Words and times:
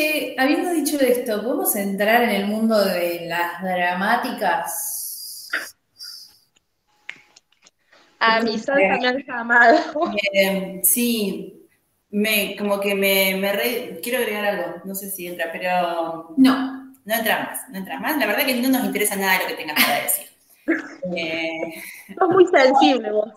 Che, 0.00 0.34
habiendo 0.38 0.70
dicho 0.72 0.98
esto, 0.98 1.42
¿podemos 1.42 1.76
entrar 1.76 2.22
en 2.22 2.30
el 2.30 2.46
mundo 2.46 2.82
de 2.82 3.26
las 3.26 3.62
dramáticas? 3.62 5.50
A 8.18 8.40
mi 8.40 8.58
salsa 8.58 9.12
llamado. 9.26 9.78
Eh, 10.32 10.80
sí, 10.82 11.68
me, 12.12 12.56
como 12.56 12.80
que 12.80 12.94
me, 12.94 13.36
me 13.36 13.52
re- 13.52 14.00
quiero 14.02 14.20
agregar 14.20 14.46
algo, 14.46 14.82
no 14.86 14.94
sé 14.94 15.10
si 15.10 15.26
entra, 15.26 15.50
pero 15.52 16.32
no, 16.38 16.94
no 17.04 17.14
entra 17.14 17.40
más, 17.44 17.68
no 17.68 17.76
entra 17.76 18.00
más. 18.00 18.16
La 18.18 18.26
verdad 18.26 18.46
que 18.46 18.54
no 18.54 18.70
nos 18.70 18.84
interesa 18.84 19.16
nada 19.16 19.40
lo 19.42 19.48
que 19.48 19.54
tengas 19.54 19.84
para 19.84 20.02
decir. 20.02 20.26
Eh, 21.14 21.82
Sos 22.18 22.28
muy 22.30 22.46
sensible 22.46 23.12
vos. 23.12 23.28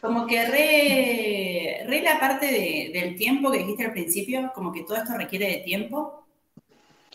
Como 0.00 0.26
que 0.26 0.46
re, 0.46 1.84
re 1.86 2.02
la 2.02 2.18
parte 2.20 2.46
de- 2.46 2.90
del 2.92 3.16
tiempo 3.16 3.50
que 3.50 3.58
dijiste 3.58 3.84
al 3.84 3.92
principio, 3.92 4.52
como 4.54 4.72
que 4.72 4.84
todo 4.84 4.96
esto 4.98 5.14
requiere 5.16 5.46
de 5.48 5.56
tiempo. 5.58 6.26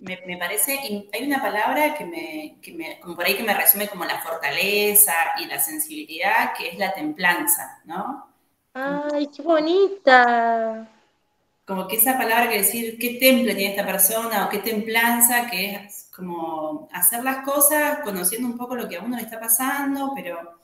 Me, 0.01 0.19
me 0.27 0.37
parece, 0.37 0.79
hay 1.13 1.23
una 1.27 1.41
palabra 1.41 1.95
que 1.95 2.05
me, 2.05 2.57
que 2.61 2.73
me, 2.73 2.99
como 3.01 3.15
por 3.15 3.25
ahí 3.25 3.35
que 3.37 3.43
me 3.43 3.53
resume 3.55 3.87
como 3.89 4.05
la 4.05 4.21
fortaleza 4.21 5.13
y 5.41 5.45
la 5.47 5.59
sensibilidad, 5.59 6.53
que 6.57 6.69
es 6.69 6.77
la 6.77 6.93
templanza, 6.93 7.81
¿no? 7.85 8.27
Ay, 8.73 9.27
qué 9.33 9.41
bonita. 9.41 10.87
como 11.65 11.87
que 11.87 11.95
esa 11.97 12.17
palabra 12.17 12.49
que 12.49 12.57
decir 12.57 12.97
qué 12.99 13.17
temple 13.19 13.55
tiene 13.55 13.71
esta 13.71 13.85
persona 13.85 14.45
o 14.45 14.49
qué 14.49 14.59
templanza, 14.59 15.49
que 15.49 15.75
es 15.75 16.09
como 16.15 16.87
hacer 16.93 17.23
las 17.23 17.43
cosas 17.43 17.99
conociendo 18.03 18.47
un 18.47 18.57
poco 18.57 18.75
lo 18.75 18.87
que 18.87 18.97
a 18.97 19.01
uno 19.01 19.15
le 19.17 19.23
está 19.23 19.39
pasando, 19.39 20.11
pero... 20.15 20.59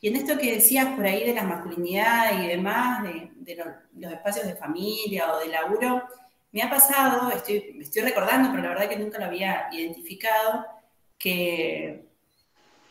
Y 0.00 0.08
en 0.08 0.16
esto 0.16 0.38
que 0.38 0.54
decías 0.54 0.94
por 0.96 1.06
ahí 1.06 1.26
de 1.26 1.34
la 1.34 1.42
masculinidad 1.44 2.42
y 2.42 2.46
demás, 2.48 3.02
de, 3.02 3.30
de 3.36 3.56
lo- 3.56 3.64
los 3.96 4.12
espacios 4.12 4.46
de 4.46 4.56
familia 4.56 5.32
o 5.34 5.40
de 5.40 5.48
laburo, 5.48 6.04
me 6.52 6.62
ha 6.62 6.70
pasado, 6.70 7.30
estoy, 7.32 7.72
me 7.74 7.84
estoy 7.84 8.02
recordando, 8.02 8.50
pero 8.50 8.62
la 8.62 8.68
verdad 8.70 8.88
que 8.88 8.98
nunca 8.98 9.18
lo 9.18 9.26
había 9.26 9.68
identificado, 9.72 10.66
que 11.18 12.06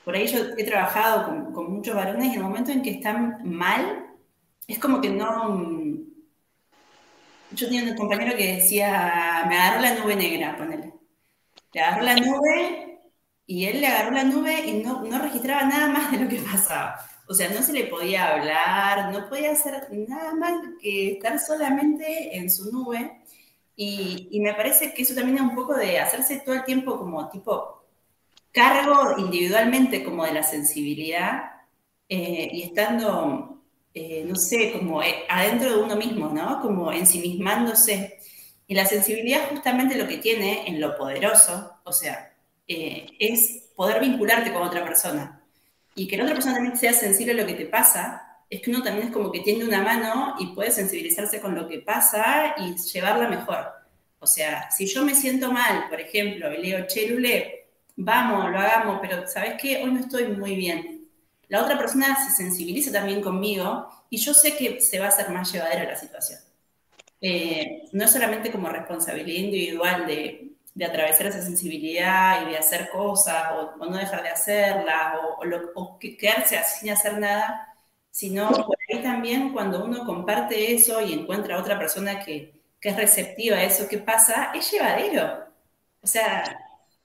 por 0.03 0.15
ahí 0.15 0.27
yo 0.27 0.39
he 0.57 0.63
trabajado 0.65 1.25
con, 1.27 1.53
con 1.53 1.71
muchos 1.73 1.95
varones 1.95 2.27
y 2.27 2.29
en 2.31 2.35
el 2.37 2.43
momento 2.43 2.71
en 2.71 2.81
que 2.83 2.91
están 2.91 3.39
mal, 3.45 4.07
es 4.67 4.79
como 4.79 5.01
que 5.01 5.09
no, 5.09 5.59
yo 7.49 7.67
tenía 7.67 7.83
un 7.91 7.95
compañero 7.97 8.35
que 8.37 8.55
decía, 8.57 9.45
me 9.47 9.57
agarró 9.57 9.81
la 9.81 9.95
nube 9.99 10.15
negra, 10.15 10.57
ponele. 10.57 10.93
Le 11.73 11.81
agarró 11.81 12.03
la 12.03 12.15
nube 12.17 12.86
y 13.47 13.65
él 13.65 13.81
le 13.81 13.87
agarró 13.87 14.11
la 14.11 14.23
nube 14.25 14.67
y 14.67 14.73
no, 14.83 15.01
no 15.03 15.19
registraba 15.19 15.63
nada 15.63 15.87
más 15.87 16.11
de 16.11 16.19
lo 16.19 16.29
que 16.29 16.41
pasaba. 16.41 16.99
O 17.27 17.33
sea, 17.33 17.49
no 17.49 17.63
se 17.63 17.73
le 17.73 17.85
podía 17.85 18.33
hablar, 18.33 19.11
no 19.11 19.27
podía 19.27 19.51
hacer 19.51 19.87
nada 19.91 20.33
más 20.35 20.53
que 20.81 21.13
estar 21.13 21.39
solamente 21.39 22.37
en 22.37 22.51
su 22.51 22.71
nube. 22.71 23.23
Y, 23.75 24.29
y 24.31 24.39
me 24.39 24.53
parece 24.53 24.93
que 24.93 25.03
eso 25.03 25.15
también 25.15 25.37
es 25.37 25.43
un 25.43 25.55
poco 25.55 25.73
de 25.75 25.99
hacerse 25.99 26.41
todo 26.41 26.55
el 26.55 26.65
tiempo 26.65 26.97
como 26.97 27.29
tipo 27.29 27.83
cargo 28.51 29.17
individualmente 29.19 30.03
como 30.03 30.25
de 30.25 30.33
la 30.33 30.43
sensibilidad 30.43 31.51
eh, 32.09 32.49
y 32.51 32.63
estando 32.63 33.57
eh, 33.99 34.23
no 34.27 34.35
sé, 34.35 34.73
como 34.73 35.01
eh, 35.01 35.25
adentro 35.27 35.71
de 35.71 35.83
uno 35.83 35.95
mismo, 35.95 36.29
¿no? 36.29 36.61
Como 36.61 36.91
ensimismándose. 36.91 38.19
Y 38.67 38.75
la 38.75 38.85
sensibilidad 38.85 39.49
justamente 39.49 39.97
lo 39.97 40.07
que 40.07 40.17
tiene 40.17 40.67
en 40.67 40.79
lo 40.79 40.95
poderoso, 40.95 41.79
o 41.83 41.91
sea, 41.91 42.31
eh, 42.67 43.07
es 43.19 43.69
poder 43.75 43.99
vincularte 44.01 44.51
con 44.51 44.63
otra 44.63 44.83
persona. 44.83 45.41
Y 45.95 46.07
que 46.07 46.17
la 46.17 46.23
otra 46.23 46.35
persona 46.35 46.55
también 46.55 46.77
sea 46.77 46.93
sensible 46.93 47.33
a 47.33 47.35
lo 47.35 47.45
que 47.45 47.53
te 47.53 47.65
pasa, 47.65 48.23
es 48.49 48.61
que 48.61 48.69
uno 48.69 48.83
también 48.83 49.07
es 49.07 49.13
como 49.13 49.31
que 49.31 49.41
tiende 49.41 49.65
una 49.65 49.81
mano 49.81 50.35
y 50.39 50.47
puede 50.47 50.71
sensibilizarse 50.71 51.41
con 51.41 51.55
lo 51.55 51.67
que 51.67 51.79
pasa 51.79 52.55
y 52.57 52.75
llevarla 52.75 53.27
mejor. 53.27 53.65
O 54.19 54.27
sea, 54.27 54.69
si 54.71 54.85
yo 54.87 55.03
me 55.03 55.15
siento 55.15 55.51
mal, 55.51 55.89
por 55.89 55.99
ejemplo, 55.99 56.51
y 56.53 56.57
le 56.57 56.63
digo, 56.63 56.87
che, 56.87 57.07
Lule, 57.07 57.67
vamos, 57.95 58.51
lo 58.51 58.59
hagamos, 58.59 58.99
pero 59.01 59.27
¿sabes 59.27 59.55
qué? 59.61 59.83
Hoy 59.83 59.91
no 59.91 59.99
estoy 59.99 60.27
muy 60.27 60.55
bien 60.55 60.97
la 61.49 61.63
otra 61.63 61.77
persona 61.77 62.15
se 62.25 62.35
sensibiliza 62.35 62.91
también 62.91 63.21
conmigo 63.21 63.87
y 64.09 64.17
yo 64.17 64.33
sé 64.33 64.57
que 64.57 64.81
se 64.81 64.99
va 64.99 65.05
a 65.05 65.09
hacer 65.09 65.29
más 65.29 65.51
llevadera 65.51 65.85
la 65.85 65.95
situación. 65.95 66.39
Eh, 67.21 67.83
no 67.93 68.07
solamente 68.07 68.51
como 68.51 68.69
responsabilidad 68.69 69.43
individual 69.43 70.05
de, 70.05 70.51
de, 70.77 70.85
atravesar 70.85 71.27
esa 71.27 71.41
sensibilidad 71.41 72.41
y 72.43 72.51
de 72.51 72.57
hacer 72.57 72.89
cosas 72.89 73.51
o, 73.79 73.85
no 73.85 73.97
dejar 73.97 74.23
de 74.23 74.29
hacerlas 74.29 75.15
o, 75.15 75.43
o, 75.43 75.81
o, 75.83 75.99
quedarse 75.99 76.59
sin 76.63 76.89
hacer 76.91 77.17
nada, 77.19 77.75
sino 78.11 78.49
por 78.49 78.77
ahí 78.89 79.01
también 79.01 79.53
cuando 79.53 79.83
uno 79.83 80.05
comparte 80.05 80.73
eso 80.73 81.01
y 81.01 81.13
encuentra 81.13 81.55
a 81.55 81.59
otra 81.59 81.77
persona 81.77 82.19
que, 82.19 82.53
que 82.79 82.89
es 82.89 82.95
receptiva 82.95 83.57
a 83.57 83.63
eso 83.63 83.87
que 83.87 83.97
pasa, 83.97 84.51
es 84.53 84.71
llevadero. 84.71 85.45
O 86.01 86.07
sea, 86.07 86.43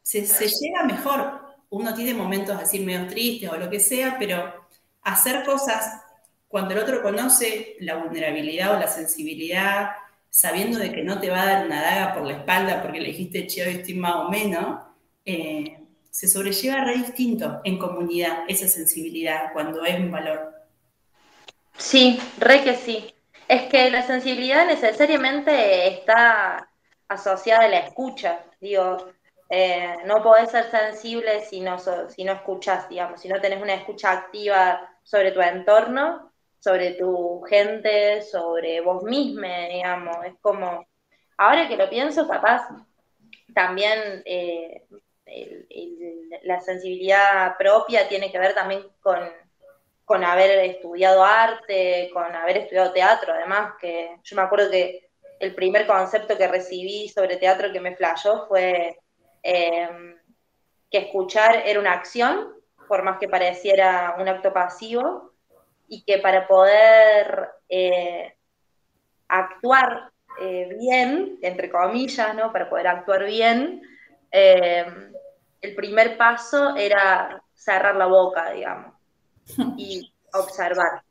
se, 0.03 0.27
se 0.27 0.49
lleva 0.49 0.85
mejor 0.85 1.43
uno 1.73 1.95
tiene 1.95 2.13
momentos 2.13 2.55
así 2.61 2.81
medio 2.81 3.09
tristes 3.09 3.51
o 3.51 3.57
lo 3.57 3.71
que 3.71 3.81
sea, 3.81 4.17
pero 4.19 4.67
hacer 5.01 5.43
cosas 5.43 6.03
cuando 6.47 6.75
el 6.75 6.81
otro 6.81 7.03
conoce 7.03 7.77
la 7.81 7.97
vulnerabilidad 7.97 8.77
o 8.77 8.79
la 8.79 8.89
sensibilidad, 8.89 9.93
sabiendo 10.33 10.79
de 10.79 10.91
que 10.93 11.03
no 11.03 11.21
te 11.21 11.29
va 11.29 11.43
a 11.43 11.47
dar 11.47 11.67
una 11.67 11.83
daga 11.83 12.15
por 12.15 12.25
la 12.25 12.33
espalda 12.33 12.81
porque 12.81 13.01
le 13.01 13.09
dijiste, 13.09 13.47
che, 13.47 13.67
hoy 13.67 13.75
estoy 13.75 13.95
más 13.95 14.15
o 14.15 14.31
menos, 14.31 14.81
eh, 15.27 15.79
se 16.11 16.27
sobrelleva 16.27 16.85
re 16.85 16.95
distinto 16.97 17.61
en 17.65 17.79
comunidad 17.79 18.45
esa 18.49 18.67
sensibilidad 18.67 19.53
cuando 19.53 19.85
es 19.85 20.01
un 20.01 20.11
valor. 20.11 20.55
Sí, 21.77 22.19
re 22.39 22.65
que 22.65 22.75
sí. 22.77 23.15
Es 23.47 23.65
que 23.65 23.91
la 23.91 24.03
sensibilidad 24.03 24.67
necesariamente 24.67 25.89
está 25.89 26.67
asociada 27.09 27.67
a 27.67 27.69
la 27.69 27.79
escucha. 27.81 28.41
Digo, 28.59 29.13
eh, 29.51 29.97
no 30.07 30.23
podés 30.23 30.51
ser 30.51 30.71
sensible 30.71 31.45
si 31.45 31.61
no, 31.61 31.77
si 31.79 32.25
no 32.25 32.33
escuchas, 32.33 32.89
digamos, 32.89 33.21
si 33.21 33.29
no 33.29 33.39
tenés 33.39 33.61
una 33.61 33.75
escucha 33.75 34.13
activa 34.13 34.97
sobre 35.03 35.33
tu 35.33 35.43
entorno, 35.43 36.32
sobre 36.63 36.93
tu 36.93 37.43
gente, 37.43 38.23
sobre 38.23 38.81
vos 38.81 39.03
misma, 39.03 39.67
digamos. 39.69 40.17
Es 40.25 40.35
como, 40.41 40.87
ahora 41.37 41.67
que 41.67 41.77
lo 41.77 41.91
pienso, 41.91 42.29
capaz 42.29 42.69
también 43.53 44.23
eh, 44.25 44.85
la 46.45 46.61
sensibilidad 46.61 47.57
propia 47.59 48.07
tiene 48.07 48.31
que 48.31 48.39
ver 48.39 48.55
también 48.55 48.87
con, 49.01 49.19
con 50.05 50.23
haber 50.23 50.51
estudiado 50.71 51.25
arte, 51.25 52.11
con 52.13 52.33
haber 52.33 52.59
estudiado 52.59 52.93
teatro, 52.93 53.33
además, 53.35 53.75
que 53.81 54.17
yo 54.23 54.37
me 54.37 54.43
acuerdo 54.43 54.71
que 54.71 55.11
el 55.41 55.57
primer 55.57 55.85
concepto 55.85 56.39
que 56.39 56.47
recibí 56.47 57.09
sobre 57.09 57.39
teatro 57.39 57.73
que 57.73 57.81
me 57.81 57.97
flashó 57.97 58.47
fue 58.47 59.01
eh, 59.43 59.89
que 60.89 60.99
escuchar 60.99 61.65
era 61.67 61.81
una 61.81 61.95
acción, 61.95 62.55
por 62.87 63.03
más 63.03 63.19
que 63.19 63.29
pareciera 63.29 64.15
un 64.21 64.29
acto 64.29 64.53
pasivo, 64.53 65.32
y 65.93 66.05
que 66.05 66.17
para 66.17 66.49
poder 66.49 67.51
eh, 67.69 68.35
actuar 69.29 70.11
eh, 70.41 70.75
bien, 70.79 71.39
entre 71.43 71.69
comillas, 71.71 72.35
¿no? 72.35 72.51
para 72.51 72.71
poder 72.71 72.87
actuar 72.87 73.27
bien, 73.27 73.83
eh, 74.31 74.87
el 75.61 75.75
primer 75.75 76.17
paso 76.17 76.75
era 76.77 77.43
cerrar 77.53 77.95
la 77.97 78.07
boca, 78.07 78.53
digamos, 78.53 78.95
y 79.77 80.11
observar. 80.33 81.03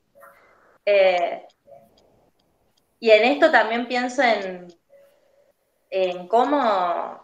Y 2.99 3.11
en 3.11 3.23
esto 3.23 3.51
también 3.51 3.87
pienso 3.87 4.23
en, 4.23 4.67
en 5.91 6.27
cómo 6.27 7.21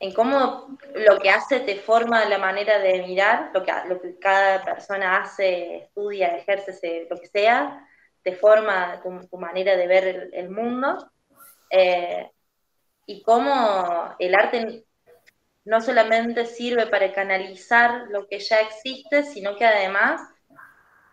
en 0.00 0.14
cómo 0.14 0.78
lo 0.94 1.18
que 1.18 1.28
hace 1.28 1.60
te 1.60 1.76
forma 1.76 2.24
la 2.24 2.38
manera 2.38 2.78
de 2.78 3.02
mirar, 3.02 3.50
lo 3.52 3.62
que, 3.62 3.72
lo 3.86 4.00
que 4.00 4.18
cada 4.18 4.64
persona 4.64 5.18
hace, 5.18 5.76
estudia, 5.76 6.36
ejerce, 6.38 7.06
lo 7.08 7.20
que 7.20 7.26
sea, 7.26 7.86
te 8.22 8.34
forma 8.34 9.02
tu, 9.02 9.36
manera 9.36 9.76
de 9.76 9.86
ver 9.86 10.06
el, 10.06 10.34
el 10.34 10.48
mundo. 10.48 11.10
Eh, 11.70 12.30
y 13.04 13.22
cómo 13.22 14.14
el 14.18 14.34
arte 14.34 14.84
no 15.66 15.82
solamente 15.82 16.46
sirve 16.46 16.86
para 16.86 17.12
canalizar 17.12 18.06
lo 18.08 18.26
que 18.26 18.38
ya 18.38 18.60
existe, 18.60 19.24
sino 19.24 19.54
que 19.56 19.66
además 19.66 20.22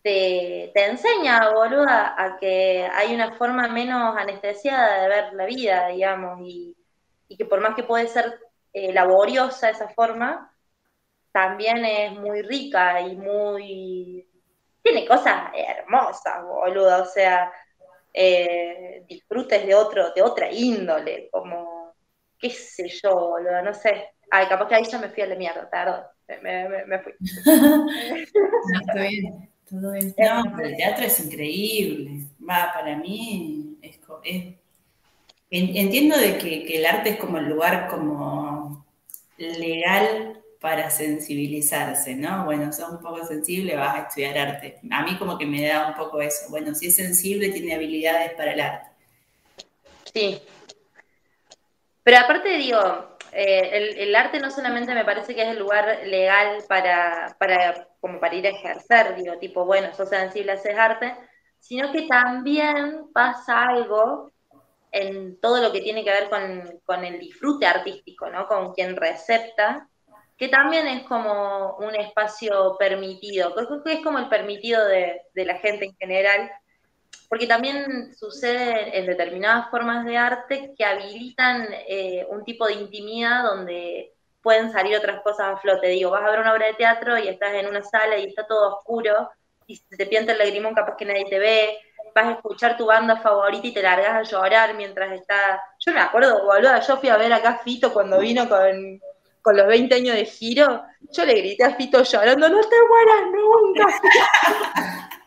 te, 0.01 0.71
te 0.73 0.85
enseña, 0.85 1.51
boluda, 1.51 2.15
a 2.17 2.37
que 2.37 2.87
hay 2.93 3.13
una 3.13 3.33
forma 3.33 3.67
menos 3.67 4.15
anestesiada 4.15 5.01
de 5.01 5.09
ver 5.09 5.33
la 5.33 5.45
vida, 5.45 5.89
digamos, 5.89 6.39
y, 6.45 6.77
y 7.27 7.35
que 7.35 7.43
por 7.43 7.59
más 7.59 7.75
que 7.75 7.83
puede 7.83 8.07
ser 8.07 8.46
eh, 8.73 8.93
laboriosa 8.93 9.69
esa 9.69 9.89
forma, 9.89 10.53
también 11.31 11.85
es 11.85 12.13
muy 12.13 12.41
rica 12.41 13.01
y 13.01 13.15
muy... 13.15 14.27
Tiene 14.81 15.05
cosas 15.05 15.51
hermosas, 15.53 16.43
boludo, 16.43 17.03
o 17.03 17.05
sea, 17.05 17.51
eh, 18.13 19.03
disfrutes 19.07 19.65
de 19.65 19.75
otro, 19.75 20.11
de 20.13 20.21
otra 20.21 20.51
índole, 20.51 21.29
como, 21.31 21.93
qué 22.39 22.49
sé 22.49 22.87
yo, 22.87 23.13
boludo, 23.15 23.61
no 23.61 23.73
sé. 23.73 24.11
Ay, 24.31 24.47
capaz 24.47 24.67
que 24.67 24.75
ahí 24.75 24.83
ya 24.85 24.97
me 24.97 25.09
fui 25.09 25.23
a 25.23 25.27
la 25.27 25.35
mierda, 25.35 25.69
perdón, 25.69 26.03
me, 26.41 26.69
me, 26.69 26.85
me 26.85 26.99
fui. 26.99 27.13
No, 28.69 28.79
está 28.81 28.93
bien, 28.93 29.49
todo 29.69 29.91
bien. 29.91 30.15
No, 30.17 30.43
pero 30.55 30.67
el 30.67 30.75
teatro 30.75 31.05
es 31.05 31.19
increíble. 31.19 32.25
Va, 32.49 32.71
para 32.73 32.97
mí 32.97 33.77
es, 33.81 33.99
entiendo 35.49 36.17
de 36.17 36.37
que, 36.37 36.65
que 36.65 36.77
el 36.77 36.85
arte 36.85 37.11
es 37.11 37.17
como 37.17 37.37
el 37.37 37.47
lugar 37.47 37.87
como 37.87 38.56
legal 39.37 40.41
para 40.59 40.89
sensibilizarse, 40.89 42.15
¿no? 42.15 42.45
Bueno, 42.45 42.73
sos 42.73 42.89
un 42.89 42.99
poco 42.99 43.23
sensible, 43.25 43.75
vas 43.75 43.95
a 43.95 44.07
estudiar 44.07 44.37
arte. 44.37 44.79
A 44.91 45.03
mí 45.03 45.17
como 45.17 45.37
que 45.37 45.45
me 45.45 45.67
da 45.67 45.87
un 45.87 45.95
poco 45.95 46.21
eso. 46.21 46.49
Bueno, 46.49 46.73
si 46.73 46.87
es 46.87 46.95
sensible, 46.95 47.49
tiene 47.49 47.75
habilidades 47.75 48.33
para 48.33 48.53
el 48.53 48.61
arte. 48.61 48.89
Sí. 50.13 50.41
Pero 52.03 52.17
aparte 52.17 52.49
digo, 52.57 53.17
eh, 53.31 53.95
el, 53.99 54.15
arte 54.15 54.39
no 54.39 54.49
solamente 54.49 54.95
me 54.95 55.05
parece 55.05 55.35
que 55.35 55.43
es 55.43 55.49
el 55.49 55.59
lugar 55.59 55.99
legal 56.05 56.63
para, 56.67 57.35
para, 57.39 57.89
como 57.99 58.19
para 58.19 58.35
ir 58.35 58.47
a 58.47 58.51
ejercer, 58.51 59.15
digo, 59.15 59.37
tipo, 59.37 59.65
bueno, 59.65 59.93
sos 59.93 60.09
sensible, 60.09 60.53
haces 60.53 60.77
arte, 60.77 61.13
sino 61.59 61.91
que 61.91 62.03
también 62.03 63.11
pasa 63.13 63.63
algo 63.63 64.31
en 64.91 65.39
todo 65.39 65.61
lo 65.61 65.71
que 65.71 65.81
tiene 65.81 66.03
que 66.03 66.11
ver 66.11 66.29
con, 66.29 66.79
con 66.85 67.03
el 67.03 67.19
disfrute 67.19 67.65
artístico, 67.65 68.29
¿no? 68.29 68.47
Con 68.47 68.73
quien 68.73 68.95
recepta, 68.95 69.87
que 70.37 70.47
también 70.47 70.87
es 70.87 71.03
como 71.03 71.77
un 71.77 71.95
espacio 71.95 72.75
permitido, 72.77 73.53
creo 73.53 73.83
que 73.83 73.93
es 73.93 74.03
como 74.03 74.19
el 74.19 74.29
permitido 74.29 74.85
de, 74.85 75.21
de 75.33 75.45
la 75.45 75.57
gente 75.57 75.85
en 75.85 75.95
general, 75.95 76.51
porque 77.29 77.47
también 77.47 78.15
sucede 78.15 78.97
en 78.97 79.05
determinadas 79.05 79.69
formas 79.69 80.05
de 80.05 80.17
arte 80.17 80.73
que 80.77 80.85
habilitan 80.85 81.67
eh, 81.87 82.25
un 82.29 82.43
tipo 82.45 82.67
de 82.67 82.73
intimidad 82.73 83.43
donde 83.43 84.13
pueden 84.41 84.71
salir 84.71 84.95
otras 84.95 85.21
cosas 85.23 85.55
a 85.55 85.57
flote. 85.57 85.87
Digo, 85.87 86.11
vas 86.11 86.23
a 86.23 86.31
ver 86.31 86.39
una 86.39 86.53
obra 86.53 86.67
de 86.67 86.75
teatro 86.75 87.17
y 87.17 87.27
estás 87.27 87.53
en 87.55 87.67
una 87.67 87.83
sala 87.83 88.17
y 88.17 88.25
está 88.25 88.47
todo 88.47 88.77
oscuro 88.77 89.29
y 89.65 89.75
se 89.75 89.97
te 89.97 90.05
pianta 90.05 90.31
el 90.31 90.37
lagrimón 90.37 90.73
capaz 90.73 90.95
que 90.95 91.03
nadie 91.03 91.25
te 91.25 91.39
ve, 91.39 91.77
vas 92.17 92.27
a 92.27 92.31
escuchar 92.37 92.75
tu 92.77 92.85
banda 92.87 93.17
favorita 93.17 93.67
y 93.67 93.73
te 93.73 93.81
largas 93.81 94.13
a 94.15 94.23
llorar 94.23 94.73
mientras 94.75 95.11
está... 95.13 95.61
Yo 95.85 95.93
me 95.93 95.99
acuerdo, 96.01 96.43
boluda, 96.45 96.79
yo 96.79 96.97
fui 96.97 97.09
a 97.09 97.17
ver 97.17 97.31
acá 97.31 97.49
a 97.49 97.57
Fito 97.59 97.93
cuando 97.93 98.19
vino 98.19 98.47
con, 98.49 98.99
con 99.41 99.55
los 99.57 99.67
20 99.67 99.95
años 99.95 100.15
de 100.15 100.25
giro, 100.25 100.83
yo 101.11 101.25
le 101.25 101.33
grité 101.35 101.63
a 101.63 101.75
Fito 101.75 102.01
llorando, 102.03 102.49
no 102.49 102.59
te 102.61 102.75
mueras 102.89 103.21
nunca. 103.31 103.87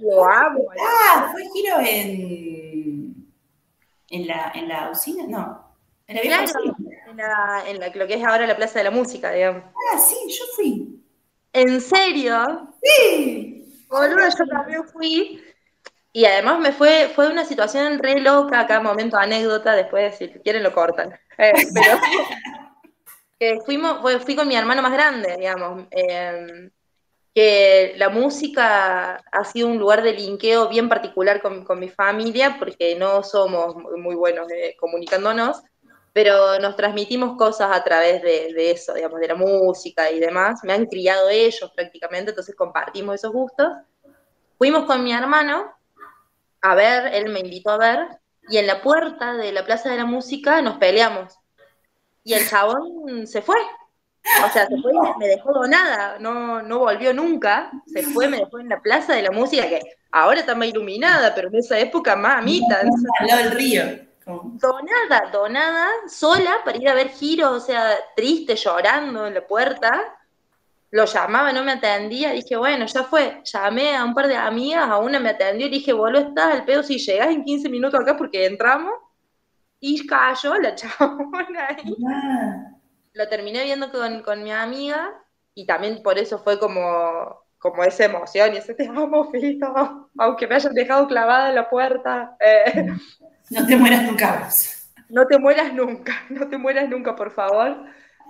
Lo 0.00 0.24
amo. 0.24 0.64
Ah, 0.80 1.28
fue 1.32 1.42
giro 1.54 1.78
en, 1.80 3.32
en, 4.10 4.26
la, 4.26 4.52
en 4.54 4.68
la 4.68 4.90
usina, 4.90 5.24
no. 5.26 5.64
En 6.06 6.16
la 6.16 6.22
vieja 6.22 6.44
Claro, 6.44 6.60
usina. 6.72 6.96
en, 7.08 7.16
la, 7.16 7.64
en 7.68 7.80
la- 7.80 7.88
lo 7.88 8.06
que 8.06 8.14
es 8.14 8.24
ahora 8.24 8.46
la 8.46 8.56
Plaza 8.56 8.78
de 8.80 8.84
la 8.84 8.90
Música, 8.90 9.30
digamos. 9.32 9.62
Ah, 9.92 9.98
sí, 9.98 10.16
yo 10.28 10.44
fui. 10.54 11.02
¿En 11.52 11.80
serio? 11.80 12.72
Sí. 12.82 13.65
Boludo, 13.88 14.28
yo 14.38 14.46
también 14.46 14.84
fui. 14.88 15.42
Y 16.12 16.24
además 16.24 16.58
me 16.60 16.72
fue, 16.72 17.10
fue 17.14 17.28
una 17.30 17.44
situación 17.44 17.98
re 17.98 18.20
loca, 18.20 18.60
acá 18.60 18.80
momento 18.80 19.18
anécdota, 19.18 19.74
después 19.74 20.16
si 20.16 20.28
quieren 20.28 20.62
lo 20.62 20.72
cortan. 20.72 21.18
Eh, 21.38 21.52
pero 21.74 21.98
fuimos, 23.66 24.00
fue- 24.00 24.18
fui 24.20 24.34
con 24.34 24.48
mi 24.48 24.56
hermano 24.56 24.80
más 24.82 24.92
grande, 24.92 25.36
digamos. 25.36 25.84
eh, 25.90 26.70
que 27.34 27.92
la 27.98 28.08
música 28.08 29.16
ha 29.30 29.44
sido 29.44 29.68
un 29.68 29.76
lugar 29.76 30.02
de 30.02 30.14
linkeo 30.14 30.68
bien 30.70 30.88
particular 30.88 31.42
con, 31.42 31.64
con 31.66 31.78
mi 31.78 31.90
familia, 31.90 32.56
porque 32.58 32.96
no 32.96 33.22
somos 33.22 33.76
muy 33.76 34.00
muy 34.00 34.14
buenos 34.14 34.50
eh, 34.50 34.74
comunicándonos, 34.80 35.62
pero 36.16 36.58
nos 36.60 36.76
transmitimos 36.76 37.36
cosas 37.36 37.76
a 37.76 37.84
través 37.84 38.22
de, 38.22 38.54
de 38.54 38.70
eso, 38.70 38.94
digamos, 38.94 39.20
de 39.20 39.28
la 39.28 39.34
música 39.34 40.10
y 40.10 40.18
demás. 40.18 40.60
Me 40.62 40.72
han 40.72 40.86
criado 40.86 41.28
ellos 41.28 41.70
prácticamente, 41.74 42.30
entonces 42.30 42.54
compartimos 42.56 43.16
esos 43.16 43.32
gustos. 43.32 43.68
Fuimos 44.56 44.86
con 44.86 45.04
mi 45.04 45.12
hermano 45.12 45.76
a 46.62 46.74
ver, 46.74 47.12
él 47.12 47.28
me 47.28 47.40
invitó 47.40 47.68
a 47.68 47.76
ver, 47.76 47.98
y 48.48 48.56
en 48.56 48.66
la 48.66 48.80
puerta 48.80 49.34
de 49.34 49.52
la 49.52 49.66
Plaza 49.66 49.90
de 49.90 49.98
la 49.98 50.06
Música 50.06 50.62
nos 50.62 50.78
peleamos. 50.78 51.38
Y 52.24 52.32
el 52.32 52.48
chabón 52.48 53.26
se 53.26 53.42
fue. 53.42 53.58
O 54.42 54.50
sea, 54.50 54.66
se 54.66 54.80
fue 54.80 54.92
y 54.94 55.18
me 55.18 55.28
dejó 55.28 55.52
donada, 55.52 56.18
no, 56.18 56.62
no 56.62 56.78
volvió 56.78 57.12
nunca, 57.12 57.70
se 57.84 58.02
fue, 58.04 58.26
me 58.26 58.38
dejó 58.38 58.58
en 58.58 58.70
la 58.70 58.80
Plaza 58.80 59.12
de 59.12 59.20
la 59.20 59.32
Música, 59.32 59.68
que 59.68 59.82
ahora 60.10 60.40
está 60.40 60.54
más 60.54 60.68
iluminada, 60.68 61.34
pero 61.34 61.48
en 61.48 61.56
esa 61.56 61.78
época 61.78 62.16
mamita, 62.16 62.80
Al 62.80 63.26
lado 63.26 63.42
del 63.42 63.50
río. 63.52 64.05
Donada, 64.26 65.30
donada, 65.30 65.88
sola 66.08 66.56
para 66.64 66.76
ir 66.78 66.88
a 66.88 66.94
ver 66.94 67.10
giros, 67.10 67.62
o 67.62 67.64
sea, 67.64 67.96
triste, 68.16 68.56
llorando 68.56 69.26
en 69.26 69.34
la 69.34 69.46
puerta. 69.46 70.18
Lo 70.90 71.04
llamaba, 71.04 71.52
no 71.52 71.62
me 71.62 71.72
atendía, 71.72 72.32
dije, 72.32 72.56
bueno, 72.56 72.86
ya 72.86 73.04
fue. 73.04 73.40
Llamé 73.44 73.96
a 73.96 74.04
un 74.04 74.14
par 74.14 74.26
de 74.26 74.36
amigas, 74.36 74.88
a 74.88 74.98
una 74.98 75.20
me 75.20 75.30
atendió 75.30 75.66
y 75.66 75.70
dije, 75.70 75.92
vos 75.92 76.10
estás 76.14 76.54
al 76.54 76.64
pedo 76.64 76.82
si 76.82 76.98
llegás 76.98 77.28
en 77.28 77.44
15 77.44 77.68
minutos 77.68 78.00
acá 78.00 78.16
porque 78.16 78.46
entramos. 78.46 78.92
Y 79.78 80.06
cayó 80.06 80.56
la 80.56 80.74
chabona 80.76 81.68
ahí. 81.68 81.96
Ah, 82.08 82.72
Lo 83.12 83.28
terminé 83.28 83.62
viendo 83.64 83.90
con, 83.92 84.22
con 84.22 84.42
mi 84.42 84.50
amiga 84.52 85.12
y 85.54 85.66
también 85.66 86.02
por 86.02 86.18
eso 86.18 86.38
fue 86.38 86.58
como, 86.58 87.44
como 87.58 87.84
esa 87.84 88.06
emoción 88.06 88.54
y 88.54 88.56
ese 88.58 88.74
te 88.74 88.88
amo, 88.88 89.24
Fito, 89.30 90.10
aunque 90.18 90.46
me 90.46 90.56
hayan 90.56 90.74
dejado 90.74 91.06
clavada 91.06 91.50
en 91.50 91.54
la 91.54 91.68
puerta. 91.70 92.36
Eh, 92.40 92.86
no 93.50 93.66
te 93.66 93.76
mueras 93.76 94.02
nunca 94.02 94.42
vos. 94.44 94.90
no 95.08 95.26
te 95.26 95.38
mueras 95.38 95.72
nunca, 95.72 96.24
no 96.30 96.48
te 96.48 96.58
mueras 96.58 96.88
nunca, 96.88 97.14
por 97.14 97.30
favor. 97.32 97.76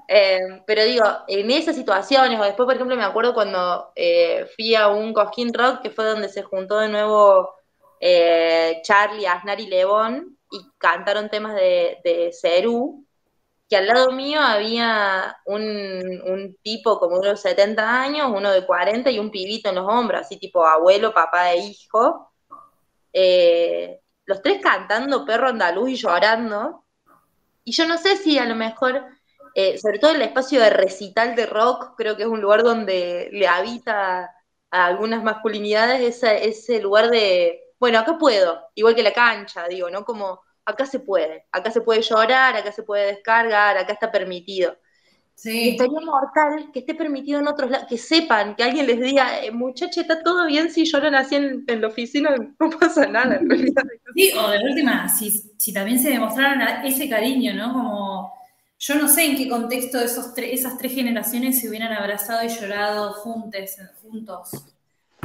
Eh, 0.08 0.62
pero 0.66 0.84
digo, 0.84 1.04
en 1.26 1.50
esas 1.50 1.74
situaciones, 1.74 2.38
o 2.38 2.44
después, 2.44 2.66
por 2.66 2.74
ejemplo, 2.74 2.96
me 2.96 3.04
acuerdo 3.04 3.34
cuando 3.34 3.92
eh, 3.96 4.46
fui 4.54 4.74
a 4.74 4.88
un 4.88 5.12
Cosquín 5.12 5.52
Rock, 5.52 5.82
que 5.82 5.90
fue 5.90 6.04
donde 6.04 6.28
se 6.28 6.42
juntó 6.42 6.78
de 6.78 6.88
nuevo 6.88 7.54
eh, 8.00 8.80
Charlie, 8.82 9.26
Aznar 9.26 9.60
y 9.60 9.66
Lebón, 9.66 10.38
y 10.50 10.60
cantaron 10.78 11.28
temas 11.28 11.54
de, 11.56 11.98
de 12.04 12.30
Cerú, 12.32 13.04
que 13.68 13.76
al 13.76 13.86
lado 13.86 14.12
mío 14.12 14.40
había 14.40 15.38
un, 15.44 16.56
tipo 16.62 16.98
como 17.00 17.18
de 17.20 17.30
unos 17.30 17.40
70 17.40 18.02
años, 18.02 18.30
uno 18.32 18.52
de 18.52 18.64
40 18.64 19.10
y 19.10 19.18
un 19.18 19.30
pibito 19.30 19.70
en 19.70 19.76
los 19.76 19.88
hombros, 19.88 20.20
así 20.22 20.38
tipo 20.38 20.64
abuelo, 20.64 21.12
papá 21.12 21.52
e 21.52 21.58
hijo. 21.58 22.32
Los 24.26 24.42
tres 24.42 24.60
cantando 24.62 25.24
perro 25.24 25.48
andaluz 25.48 25.90
y 25.90 25.96
llorando. 25.96 26.84
Y 27.64 27.72
yo 27.72 27.86
no 27.86 27.98
sé 27.98 28.16
si 28.16 28.38
a 28.38 28.46
lo 28.46 28.54
mejor, 28.54 29.04
eh, 29.54 29.78
sobre 29.78 29.98
todo 29.98 30.12
el 30.12 30.22
espacio 30.22 30.60
de 30.60 30.70
recital 30.70 31.34
de 31.36 31.46
rock, 31.46 31.94
creo 31.96 32.16
que 32.16 32.22
es 32.24 32.28
un 32.28 32.40
lugar 32.40 32.62
donde 32.62 33.28
le 33.32 33.46
habita 33.48 34.32
a 34.70 34.86
algunas 34.86 35.22
masculinidades 35.22 36.00
esa- 36.00 36.34
ese 36.34 36.80
lugar 36.80 37.10
de, 37.10 37.60
bueno, 37.78 37.98
acá 37.98 38.18
puedo, 38.18 38.62
igual 38.74 38.94
que 38.94 39.02
la 39.02 39.12
cancha, 39.12 39.66
digo, 39.68 39.90
¿no? 39.90 40.04
Como 40.04 40.40
acá 40.64 40.86
se 40.86 41.00
puede, 41.00 41.46
acá 41.52 41.70
se 41.70 41.80
puede 41.80 42.02
llorar, 42.02 42.56
acá 42.56 42.72
se 42.72 42.82
puede 42.82 43.06
descargar, 43.14 43.76
acá 43.78 43.92
está 43.92 44.10
permitido. 44.12 44.76
Sí. 45.36 45.70
estaría 45.70 46.00
mortal 46.00 46.70
que 46.72 46.80
esté 46.80 46.94
permitido 46.94 47.40
en 47.40 47.48
otros 47.48 47.70
lados, 47.70 47.86
que 47.88 47.98
sepan, 47.98 48.56
que 48.56 48.64
alguien 48.64 48.86
les 48.86 49.00
diga, 49.00 49.40
eh, 49.44 49.50
muchacha, 49.52 50.00
está 50.00 50.22
todo 50.22 50.46
bien 50.46 50.70
si 50.70 50.84
lloran 50.86 51.14
así 51.14 51.36
en, 51.36 51.64
en 51.66 51.80
la 51.82 51.88
oficina, 51.88 52.34
no 52.58 52.70
pasa 52.70 53.06
nada 53.06 53.36
en 53.36 53.48
realidad. 53.50 53.84
Sí, 54.14 54.32
o 54.34 54.50
de 54.50 54.58
última, 54.64 55.08
si, 55.08 55.30
si 55.58 55.72
también 55.72 55.98
se 55.98 56.10
demostraron 56.10 56.62
ese 56.86 57.08
cariño, 57.08 57.54
¿no? 57.54 57.72
Como, 57.72 58.32
yo 58.78 58.94
no 58.94 59.08
sé 59.08 59.26
en 59.26 59.36
qué 59.36 59.48
contexto 59.48 59.98
esos 60.00 60.34
tre- 60.34 60.52
esas 60.52 60.78
tres 60.78 60.92
generaciones 60.94 61.60
se 61.60 61.68
hubieran 61.68 61.92
abrazado 61.92 62.44
y 62.44 62.48
llorado 62.48 63.12
juntes, 63.14 63.76
juntos. 64.02 64.50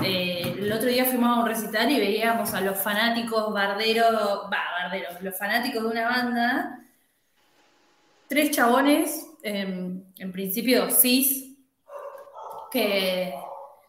Eh, 0.04 0.56
el 0.60 0.72
otro 0.74 0.90
día 0.90 1.06
fuimos 1.06 1.38
a 1.38 1.42
un 1.42 1.48
recital 1.48 1.90
y 1.92 2.00
veíamos 2.00 2.54
a 2.54 2.62
los 2.62 2.78
fanáticos 2.78 3.54
barderos, 3.54 4.14
va, 4.52 4.60
barderos, 4.84 5.22
los 5.22 5.38
fanáticos 5.38 5.84
de 5.84 5.90
una 5.90 6.10
banda, 6.10 6.80
tres 8.28 8.52
chabones, 8.52 9.28
em, 9.44 10.04
en 10.18 10.32
principio 10.32 10.90
cis, 10.92 11.56
que 12.72 13.34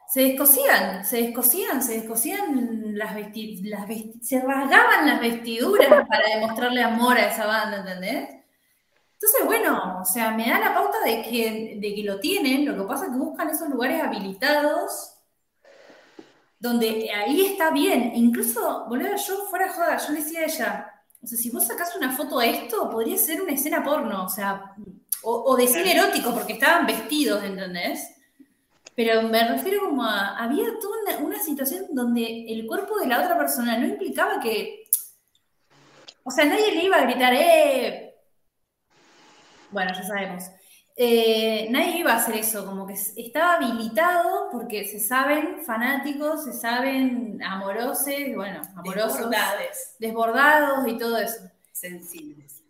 se 0.08 0.22
descosían, 0.22 1.04
se 1.04 1.22
descosían, 1.22 1.82
se 1.82 2.00
descosían 2.00 2.96
las 2.98 3.14
vesti 3.14 3.62
las 3.64 3.86
vesti- 3.88 4.20
se 4.20 4.40
rasgaban 4.40 5.06
las 5.06 5.20
vestiduras 5.20 5.88
para 6.08 6.28
demostrarle 6.34 6.82
amor 6.82 7.16
a 7.16 7.28
esa 7.32 7.46
banda, 7.46 7.78
¿entendés? 7.78 8.28
Entonces, 9.14 9.46
bueno, 9.46 10.00
o 10.02 10.04
sea, 10.04 10.32
me 10.32 10.50
da 10.50 10.58
la 10.58 10.74
pauta 10.74 10.98
de 11.04 11.22
que, 11.22 11.76
de 11.80 11.94
que 11.94 12.02
lo 12.02 12.18
tienen, 12.18 12.66
lo 12.66 12.76
que 12.76 12.88
pasa 12.88 13.06
es 13.06 13.12
que 13.12 13.18
buscan 13.18 13.48
esos 13.50 13.68
lugares 13.68 14.02
habilitados 14.02 15.14
donde 16.58 17.10
ahí 17.14 17.46
está 17.46 17.70
bien. 17.70 18.12
Incluso, 18.14 18.84
boludo, 18.88 19.16
yo 19.16 19.46
fuera 19.48 19.72
joda, 19.72 19.96
yo 19.96 20.12
decía 20.12 20.40
a 20.40 20.44
ella, 20.44 20.92
o 21.22 21.26
sea, 21.26 21.38
si 21.38 21.50
vos 21.50 21.64
sacás 21.66 21.94
una 21.96 22.10
foto 22.10 22.38
de 22.40 22.50
esto, 22.50 22.90
podría 22.90 23.16
ser 23.16 23.40
una 23.42 23.52
escena 23.52 23.82
porno, 23.82 24.24
o 24.24 24.28
sea, 24.28 24.74
o, 25.24 25.42
o 25.52 25.56
de 25.56 25.66
cine 25.68 25.92
erótico, 25.92 26.32
porque 26.34 26.54
estaban 26.54 26.86
vestidos, 26.86 27.42
¿entendés? 27.44 28.08
Pero 28.94 29.22
me 29.22 29.48
refiero 29.48 29.80
como 29.88 30.04
a, 30.04 30.36
había 30.36 30.66
toda 30.80 30.96
una, 31.02 31.26
una 31.26 31.42
situación 31.42 31.86
donde 31.92 32.46
el 32.48 32.66
cuerpo 32.66 32.98
de 32.98 33.06
la 33.06 33.20
otra 33.22 33.38
persona 33.38 33.78
no 33.78 33.86
implicaba 33.86 34.40
que, 34.40 34.84
o 36.24 36.30
sea, 36.30 36.44
nadie 36.44 36.72
le 36.74 36.84
iba 36.84 36.96
a 36.96 37.04
gritar, 37.04 37.32
¡eh! 37.34 38.14
Bueno, 39.70 39.92
ya 39.94 40.02
sabemos. 40.02 40.44
Eh, 40.94 41.68
nadie 41.70 42.00
iba 42.00 42.12
a 42.12 42.16
hacer 42.16 42.36
eso, 42.36 42.66
como 42.66 42.86
que 42.86 42.92
estaba 42.92 43.54
habilitado 43.54 44.50
porque 44.52 44.84
se 44.84 45.00
saben 45.00 45.64
fanáticos, 45.64 46.44
se 46.44 46.52
saben 46.52 47.42
amorosos, 47.42 48.04
bueno, 48.36 48.60
amorosos, 48.76 49.16
Desbordades, 49.16 49.96
desbordados 49.98 50.86
y 50.86 50.98
todo 50.98 51.16
eso. 51.16 51.40
sensibles. 51.72 52.61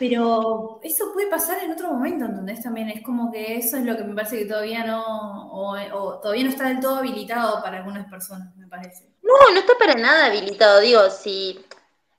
Pero 0.00 0.80
eso 0.82 1.12
puede 1.12 1.28
pasar 1.28 1.62
en 1.62 1.72
otro 1.72 1.88
momento, 1.92 2.24
¿entendés? 2.24 2.62
También 2.62 2.88
es 2.88 3.02
como 3.02 3.30
que 3.30 3.58
eso 3.58 3.76
es 3.76 3.84
lo 3.84 3.98
que 3.98 4.04
me 4.04 4.14
parece 4.14 4.38
que 4.38 4.46
todavía 4.46 4.82
no, 4.82 5.52
o, 5.52 5.76
o 5.92 6.20
todavía 6.20 6.44
no 6.44 6.50
está 6.50 6.68
del 6.68 6.80
todo 6.80 6.96
habilitado 6.96 7.62
para 7.62 7.76
algunas 7.76 8.10
personas, 8.10 8.56
me 8.56 8.66
parece. 8.66 9.10
No, 9.22 9.52
no 9.52 9.60
está 9.60 9.74
para 9.78 9.94
nada 9.96 10.24
habilitado. 10.24 10.80
Digo, 10.80 11.10
si 11.10 11.62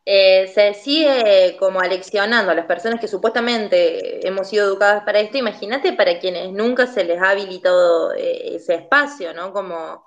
eh, 0.06 0.48
se 0.54 0.76
sigue 0.76 1.58
como 1.58 1.80
aleccionando 1.80 2.52
a 2.52 2.56
las 2.56 2.68
personas 2.68 3.00
que 3.00 3.08
supuestamente 3.08 4.28
hemos 4.28 4.50
sido 4.50 4.68
educadas 4.68 5.04
para 5.04 5.20
esto, 5.20 5.40
imagínate 5.40 5.94
para 5.94 6.20
quienes 6.20 6.52
nunca 6.52 6.86
se 6.86 7.04
les 7.04 7.20
ha 7.20 7.32
habilitado 7.32 8.14
eh, 8.14 8.58
ese 8.58 8.76
espacio, 8.76 9.34
¿no? 9.34 9.54
Como 9.54 10.06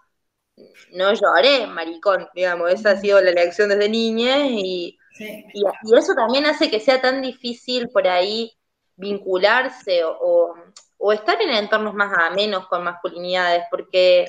no 0.93 1.13
lloré, 1.13 1.67
maricón, 1.67 2.29
digamos, 2.37 2.71
esa 2.71 2.93
ha 2.93 3.01
sido 3.01 3.21
la 3.21 3.33
lección 3.33 3.69
desde 3.69 3.89
niña 3.89 4.47
y, 4.49 4.97
Sí. 5.15 5.45
y, 5.53 5.63
y 5.83 5.97
eso 5.99 6.15
también 6.15 6.47
hace 6.47 6.71
que 6.71 6.81
sea 6.81 7.01
tan 7.01 7.23
difícil 7.23 7.89
por 7.91 8.07
ahí 8.09 8.53
vincularse 8.97 10.05
o, 10.05 10.13
o- 10.21 10.55
o 10.99 11.13
estar 11.13 11.41
en 11.43 11.51
entornos 11.51 11.95
más 11.95 12.13
amenos 12.19 12.67
con 12.69 12.83
masculinidades, 12.85 13.65
porque, 13.71 14.27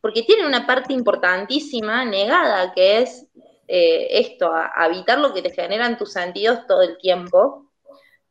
porque 0.00 0.22
tiene 0.22 0.46
una 0.46 0.66
parte 0.66 0.92
importantísima 0.92 2.04
negada, 2.04 2.72
que 2.74 3.00
es 3.02 3.26
eh, 3.68 4.08
esto, 4.12 4.52
a- 4.52 4.68
habitar 4.68 5.18
lo 5.18 5.34
que 5.34 5.42
te 5.42 5.50
generan 5.52 5.98
tus 5.98 6.12
sentidos 6.12 6.66
todo 6.68 6.82
el 6.82 6.98
tiempo 6.98 7.70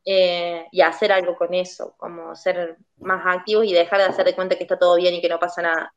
eh, 0.06 0.68
y 0.72 0.82
hacer 0.82 1.12
algo 1.13 1.36
con 1.38 1.54
eso, 1.54 1.96
como 1.98 2.36
ser 2.36 2.77
más 3.00 3.24
activos 3.25 3.65
y 3.65 3.74
dejar 3.74 4.00
de 4.00 4.06
hacer 4.08 4.25
de 4.25 4.36
cuenta 4.36 4.56
que 4.58 4.63
está 4.63 4.80
todo 4.80 4.96
bien 4.98 5.15
y 5.15 5.22
que 5.22 5.30
no 5.30 5.39
pasa 5.39 5.62
nada. 5.63 5.94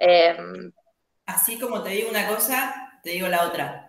Eh, 0.00 0.36
Así 1.26 1.58
como 1.58 1.82
te 1.82 1.90
digo 1.90 2.08
una 2.08 2.26
cosa, 2.26 2.98
te 3.02 3.10
digo 3.10 3.28
la 3.28 3.46
otra. 3.46 3.83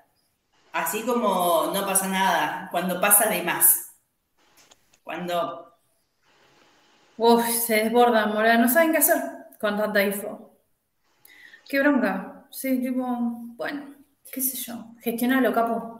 Así 0.79 1.01
como 1.03 1.71
no 1.73 1.85
pasa 1.87 2.07
nada, 2.07 2.67
cuando 2.71 3.01
pasa 3.01 3.27
de 3.29 3.41
más. 3.41 3.95
Cuando 5.03 5.35
Uf, 7.17 7.45
se 7.65 7.75
desbordan, 7.83 8.33
boludo, 8.33 8.57
no 8.57 8.69
saben 8.69 8.91
qué 8.91 8.99
hacer 8.99 9.21
con 9.59 9.77
tanta 9.77 10.03
info. 10.03 10.31
Qué 11.67 11.79
bronca. 11.79 12.45
Sí, 12.51 12.79
tipo, 12.79 13.05
bueno, 13.57 13.95
qué 14.31 14.41
sé 14.41 14.57
yo, 14.57 14.85
gestionalo, 15.01 15.53
capo. 15.53 15.97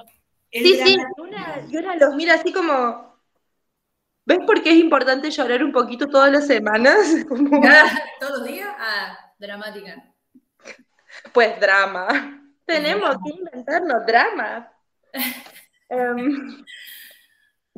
el 0.51 0.63
Sí, 0.63 0.75
sí, 0.75 0.95
y 1.17 1.21
una, 1.21 1.67
y 1.69 1.77
una 1.77 1.95
los 1.95 2.15
mira 2.15 2.35
así 2.35 2.51
como, 2.53 3.19
¿ves 4.25 4.39
por 4.45 4.61
qué 4.61 4.71
es 4.71 4.77
importante 4.77 5.31
llorar 5.31 5.63
un 5.63 5.71
poquito 5.71 6.07
todas 6.07 6.31
las 6.31 6.47
semanas? 6.47 6.97
¿Todos 8.19 8.39
los 8.39 8.47
días? 8.47 8.69
Ah, 8.77 9.33
dramática. 9.39 10.13
pues 11.33 11.59
drama. 11.59 12.44
Tenemos 12.65 13.17
que 13.23 13.31
inventarnos 13.31 14.05
drama. 14.05 14.71
Em, 15.87 16.65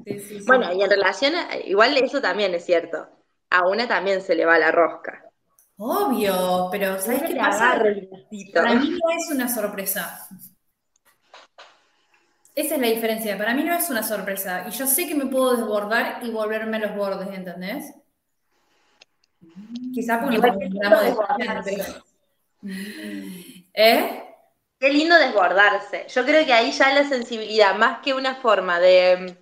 Sí, 0.05 0.19
sí, 0.19 0.39
sí. 0.39 0.45
bueno, 0.45 0.71
y 0.71 0.81
en 0.81 0.89
relación 0.89 1.35
a, 1.35 1.57
igual 1.57 1.97
eso 1.97 2.21
también 2.21 2.53
es 2.53 2.65
cierto. 2.65 3.09
A 3.49 3.67
una 3.67 3.87
también 3.87 4.21
se 4.21 4.35
le 4.35 4.45
va 4.45 4.57
la 4.59 4.71
rosca. 4.71 5.23
Obvio, 5.77 6.69
pero 6.71 6.99
¿sabes 6.99 7.23
qué 7.23 7.35
pasa? 7.35 7.81
Para 8.53 8.75
mí 8.75 8.89
no 8.91 9.09
es 9.11 9.29
una 9.31 9.47
sorpresa. 9.47 10.27
Esa 12.55 12.75
es 12.75 12.81
la 12.81 12.87
diferencia. 12.87 13.37
Para 13.37 13.53
mí 13.53 13.63
no 13.63 13.75
es 13.75 13.89
una 13.89 14.01
sorpresa. 14.01 14.65
Y 14.67 14.71
yo 14.71 14.87
sé 14.87 15.07
que 15.07 15.15
me 15.15 15.27
puedo 15.27 15.55
desbordar 15.55 16.19
y 16.23 16.31
volverme 16.31 16.77
a 16.77 16.79
los 16.79 16.95
bordes, 16.95 17.29
¿entendés? 17.31 17.93
Quizá 19.93 20.19
porque 20.19 20.39
no 20.39 21.63
de 21.63 22.01
¿Eh? 23.73 24.23
Qué 24.79 24.89
lindo 24.89 25.15
desbordarse. 25.17 26.05
Yo 26.09 26.23
creo 26.25 26.45
que 26.45 26.53
ahí 26.53 26.71
ya 26.71 26.93
la 26.93 27.07
sensibilidad, 27.07 27.75
más 27.75 27.99
que 28.01 28.13
una 28.13 28.35
forma 28.35 28.79
de... 28.79 29.37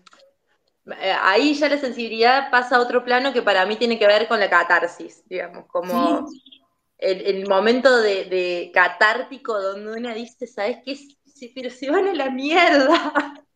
eh, 1.01 1.15
Ahí 1.21 1.53
ya 1.55 1.69
la 1.69 1.77
sensibilidad 1.77 2.49
pasa 2.51 2.77
a 2.77 2.81
otro 2.81 3.03
plano 3.03 3.33
que 3.33 3.41
para 3.41 3.65
mí 3.65 3.75
tiene 3.77 3.99
que 3.99 4.07
ver 4.07 4.27
con 4.27 4.39
la 4.39 4.49
catarsis, 4.49 5.23
digamos, 5.27 5.65
como 5.67 6.25
el, 6.97 7.21
el 7.21 7.47
momento 7.49 7.97
de, 8.01 8.25
de 8.25 8.71
catártico 8.73 9.61
donde 9.61 9.93
una 9.99 10.13
dice, 10.15 10.47
¿sabes 10.47 10.79
qué? 10.85 10.95
Sí, 10.97 11.51
pero 11.55 11.69
se 11.71 11.91
van 11.91 12.07
a 12.07 12.13
la 12.15 12.29
mierda. 12.31 13.13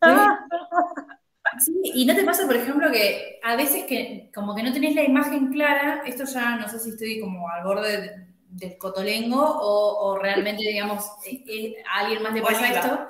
Sí, 1.58 1.72
y 1.94 2.06
no 2.06 2.14
te 2.14 2.24
pasa, 2.24 2.46
por 2.46 2.56
ejemplo, 2.56 2.90
que 2.92 3.38
a 3.42 3.56
veces 3.56 3.84
que 3.86 4.30
como 4.34 4.54
que 4.54 4.62
no 4.62 4.72
tenés 4.72 4.94
la 4.94 5.02
imagen 5.02 5.50
clara, 5.52 6.02
esto 6.06 6.24
ya 6.24 6.56
no 6.56 6.68
sé 6.68 6.78
si 6.78 6.90
estoy 6.90 7.20
como 7.20 7.48
al 7.48 7.64
borde 7.64 8.00
de- 8.00 8.29
del 8.60 8.78
cotolengo 8.78 9.40
o, 9.42 10.10
o 10.10 10.18
realmente, 10.18 10.62
digamos, 10.62 11.04
eh, 11.26 11.42
eh, 11.48 11.76
a 11.88 12.00
alguien 12.00 12.22
más 12.22 12.34
le 12.34 12.42
pasa 12.42 12.60
Oliva. 12.60 12.80
esto. 12.80 13.08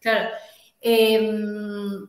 Claro. 0.00 0.30
Em, 0.80 2.06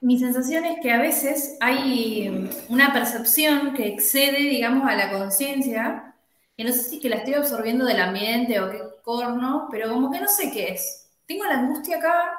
mi 0.00 0.18
sensación 0.18 0.64
es 0.64 0.80
que 0.80 0.90
a 0.90 1.00
veces 1.00 1.56
hay 1.60 2.26
em, 2.26 2.50
una 2.68 2.92
percepción 2.92 3.74
que 3.74 3.88
excede, 3.88 4.38
digamos, 4.38 4.88
a 4.88 4.96
la 4.96 5.10
conciencia, 5.12 6.14
que 6.56 6.64
no 6.64 6.72
sé 6.72 6.82
si 6.82 7.00
que 7.00 7.08
la 7.10 7.16
estoy 7.16 7.34
absorbiendo 7.34 7.84
del 7.84 8.00
ambiente 8.00 8.60
o 8.60 8.70
qué 8.70 8.80
corno, 9.02 9.68
pero 9.70 9.90
como 9.90 10.10
que 10.10 10.20
no 10.20 10.28
sé 10.28 10.50
qué 10.52 10.72
es. 10.72 11.10
Tengo 11.26 11.44
la 11.44 11.58
angustia 11.60 11.98
acá, 11.98 12.32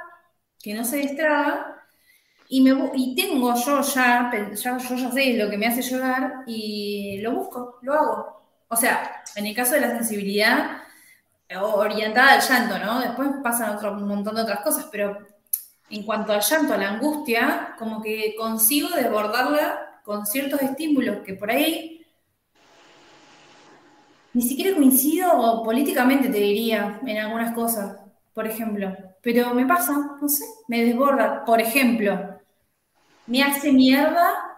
que 0.62 0.74
no 0.74 0.84
se 0.84 0.98
destraba, 0.98 1.82
y, 2.50 2.62
me, 2.62 2.92
y 2.96 3.16
tengo 3.16 3.56
yo 3.56 3.82
ya, 3.82 4.30
ya, 4.32 4.78
yo 4.78 4.96
ya 4.96 5.12
sé 5.12 5.34
lo 5.38 5.50
que 5.50 5.58
me 5.58 5.68
hace 5.68 5.82
llorar 5.82 6.44
y 6.48 7.20
lo 7.22 7.32
busco, 7.34 7.80
lo 7.82 7.94
hago. 7.94 8.41
O 8.72 8.78
sea, 8.78 9.22
en 9.36 9.46
el 9.46 9.54
caso 9.54 9.74
de 9.74 9.82
la 9.82 9.90
sensibilidad 9.90 10.78
eh, 11.50 11.58
orientada 11.58 12.36
al 12.36 12.42
llanto, 12.42 12.80
¿no? 12.80 13.02
Después 13.02 13.30
pasan 13.44 13.76
otro, 13.76 13.92
un 13.92 14.08
montón 14.08 14.36
de 14.36 14.44
otras 14.44 14.62
cosas, 14.62 14.88
pero 14.90 15.28
en 15.90 16.04
cuanto 16.04 16.32
al 16.32 16.40
llanto, 16.40 16.74
a 16.74 16.78
la 16.78 16.92
angustia, 16.92 17.76
como 17.78 18.02
que 18.02 18.34
consigo 18.38 18.88
desbordarla 18.96 20.00
con 20.06 20.26
ciertos 20.26 20.62
estímulos 20.62 21.18
que 21.26 21.34
por 21.34 21.52
ahí 21.52 22.08
ni 24.34 24.42
siquiera 24.42 24.74
coincido 24.74 25.62
políticamente, 25.66 26.30
te 26.30 26.38
diría, 26.38 27.02
en 27.06 27.18
algunas 27.18 27.54
cosas, 27.54 27.98
por 28.34 28.48
ejemplo. 28.48 28.96
Pero 29.22 29.54
me 29.54 29.66
pasa, 29.66 30.16
no 30.22 30.30
sé, 30.30 30.46
me 30.70 30.86
desborda. 30.86 31.44
Por 31.44 31.60
ejemplo, 31.60 32.40
me 33.28 33.44
hace 33.44 33.74
mierda, 33.74 34.51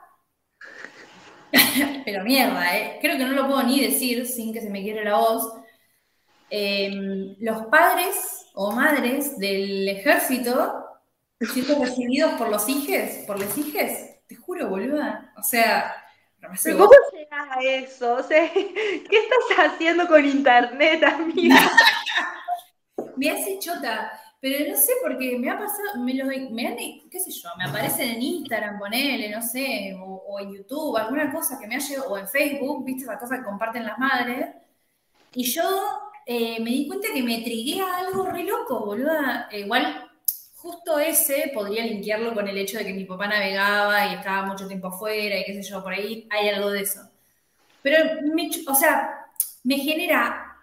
pero 2.05 2.23
mierda, 2.23 2.77
¿eh? 2.77 2.97
Creo 3.01 3.17
que 3.17 3.25
no 3.25 3.33
lo 3.33 3.47
puedo 3.47 3.63
ni 3.63 3.79
decir 3.79 4.25
sin 4.25 4.53
que 4.53 4.61
se 4.61 4.69
me 4.69 4.81
quiebre 4.81 5.05
la 5.05 5.17
voz. 5.17 5.53
Eh, 6.49 7.35
los 7.39 7.65
padres 7.67 8.45
o 8.53 8.71
madres 8.71 9.37
del 9.37 9.87
ejército 9.87 10.83
siendo 11.51 11.83
recibidos 11.83 12.33
por 12.33 12.49
los 12.49 12.67
hijes, 12.69 13.25
por 13.25 13.39
los 13.39 13.57
hijes, 13.57 14.21
te 14.27 14.35
juro, 14.35 14.69
boluda. 14.69 15.33
O 15.37 15.43
sea, 15.43 15.93
¿Pero 16.63 16.77
¿Cómo 16.77 16.91
llegas 17.13 17.47
a 17.51 17.61
eso? 17.61 18.13
O 18.15 18.23
sea, 18.23 18.51
¿qué 18.53 19.03
estás 19.09 19.71
haciendo 19.71 20.07
con 20.07 20.25
internet, 20.25 21.03
amiga? 21.03 21.71
Me 23.15 23.31
hace 23.31 23.59
chota, 23.59 24.11
pero 24.43 24.69
no 24.69 24.75
sé 24.75 24.91
porque 25.01 25.39
me 25.39 25.49
ha 25.49 25.57
pasado, 25.57 26.03
me 26.03 26.13
lo, 26.15 26.25
me 26.25 26.67
han, 26.67 26.75
qué 27.09 27.17
sé 27.17 27.31
yo, 27.31 27.47
me 27.57 27.63
aparecen 27.63 28.09
en 28.09 28.21
Instagram, 28.21 28.77
ponele, 28.77 29.29
no 29.29 29.41
sé, 29.41 29.95
o, 29.97 30.37
en 30.37 30.53
YouTube, 30.53 30.97
alguna 30.97 31.31
cosa 31.31 31.57
que 31.57 31.65
me 31.65 31.77
ha 31.77 31.79
llegado, 31.79 32.11
o 32.11 32.17
en 32.17 32.27
Facebook, 32.27 32.83
viste 32.83 33.03
esa 33.03 33.17
cosa 33.17 33.37
que 33.37 33.43
comparten 33.43 33.85
las 33.85 33.97
madres, 33.97 34.49
y 35.33 35.45
yo 35.45 35.63
eh, 36.25 36.59
me 36.59 36.71
di 36.71 36.87
cuenta 36.87 37.07
que 37.13 37.23
me 37.23 37.41
triguea 37.41 37.99
algo 37.99 38.25
re 38.25 38.43
loco, 38.43 38.85
boluda. 38.85 39.47
Eh, 39.49 39.61
igual, 39.61 40.11
justo 40.55 40.99
ese 40.99 41.49
podría 41.53 41.85
linkearlo 41.85 42.33
con 42.33 42.45
el 42.45 42.57
hecho 42.57 42.77
de 42.79 42.85
que 42.85 42.93
mi 42.93 43.05
papá 43.05 43.27
navegaba 43.27 44.07
y 44.07 44.15
estaba 44.15 44.45
mucho 44.45 44.67
tiempo 44.67 44.87
afuera 44.89 45.39
y 45.39 45.45
qué 45.45 45.53
sé 45.53 45.63
yo, 45.63 45.81
por 45.81 45.93
ahí 45.93 46.27
hay 46.29 46.49
algo 46.49 46.69
de 46.69 46.81
eso. 46.81 46.99
Pero, 47.81 48.21
me 48.23 48.49
o 48.67 48.75
sea, 48.75 49.25
me 49.63 49.77
genera 49.77 50.57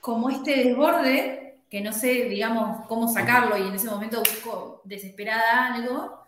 como 0.00 0.30
este 0.30 0.54
desborde 0.64 1.47
que 1.70 1.80
no 1.80 1.92
sé, 1.92 2.24
digamos, 2.24 2.86
cómo 2.86 3.08
sacarlo 3.08 3.56
y 3.56 3.68
en 3.68 3.74
ese 3.74 3.88
momento 3.88 4.20
busco 4.20 4.82
desesperada 4.84 5.74
algo. 5.74 6.26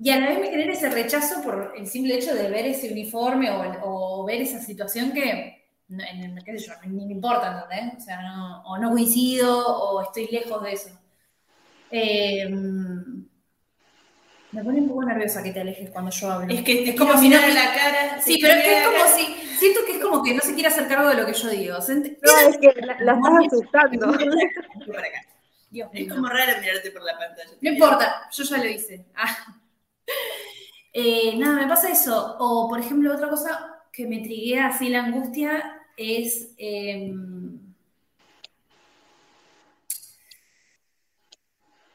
Y 0.00 0.10
a 0.10 0.20
la 0.20 0.28
vez 0.28 0.40
me 0.40 0.50
genera 0.50 0.72
ese 0.72 0.90
rechazo 0.90 1.42
por 1.42 1.74
el 1.76 1.86
simple 1.86 2.16
hecho 2.16 2.34
de 2.34 2.48
ver 2.50 2.66
ese 2.66 2.92
uniforme 2.92 3.50
o, 3.82 4.24
ver 4.24 4.42
esa 4.42 4.60
situación 4.60 5.12
que 5.12 5.66
no, 5.88 6.04
en, 6.04 6.38
qué 6.44 6.58
sé 6.58 6.66
yo, 6.66 6.72
ni 6.86 7.06
me 7.06 7.14
importa, 7.14 7.66
¿entendés? 7.70 8.02
O 8.02 8.04
sea, 8.04 8.22
no, 8.22 8.62
o 8.64 8.78
no 8.78 8.90
coincido 8.90 9.66
o 9.66 10.02
estoy 10.02 10.28
lejos 10.28 10.62
de 10.62 10.72
eso. 10.72 10.90
Eh, 11.90 12.48
me 14.52 14.64
pone 14.64 14.80
un 14.80 14.88
poco 14.88 15.04
nerviosa 15.04 15.42
que 15.42 15.52
te 15.52 15.60
alejes 15.60 15.90
cuando 15.90 16.10
yo 16.10 16.30
hablo. 16.30 16.52
Es 16.54 16.62
que 16.62 16.88
es 16.90 16.96
como 16.96 17.16
si 17.18 17.28
no- 17.28 17.42
en 17.42 17.54
la 17.54 17.74
cara. 17.74 18.20
Sí, 18.22 18.38
pero 18.40 18.54
es 18.54 18.64
que 18.64 18.78
es 18.78 18.86
como 18.86 18.98
cara. 18.98 19.12
si. 19.16 19.24
Siento 19.58 19.80
que 19.84 19.92
es 19.92 19.98
como 19.98 20.22
que 20.22 20.34
no 20.34 20.40
se 20.40 20.54
quiere 20.54 20.68
hacer 20.68 20.86
cargo 20.88 21.08
de 21.08 21.16
lo 21.16 21.26
que 21.26 21.32
yo 21.34 21.48
digo. 21.50 21.80
¿se 21.82 21.94
ent- 21.96 22.18
No, 22.22 22.48
es 22.48 22.58
que 22.58 22.80
la, 22.80 22.96
la 23.00 23.12
estás 23.14 23.32
asustando. 23.46 24.12
Dios 25.70 25.90
Es 25.92 26.08
como 26.10 26.28
raro 26.28 26.60
mirarte 26.60 26.90
por 26.92 27.02
la 27.02 27.18
pantalla. 27.18 27.50
No 27.60 27.70
importa, 27.70 28.28
yo 28.32 28.44
ya 28.44 28.56
lo 28.58 28.64
hice. 28.66 29.04
Ah. 29.14 29.36
Eh, 30.94 31.36
nada, 31.36 31.60
me 31.60 31.68
pasa 31.68 31.90
eso. 31.92 32.36
O, 32.40 32.66
por 32.68 32.80
ejemplo, 32.80 33.14
otra 33.14 33.28
cosa 33.28 33.76
que 33.92 34.06
me 34.06 34.18
triguea 34.20 34.68
así 34.68 34.88
la 34.88 35.04
angustia 35.04 35.82
es. 35.96 36.48
em, 36.56 37.57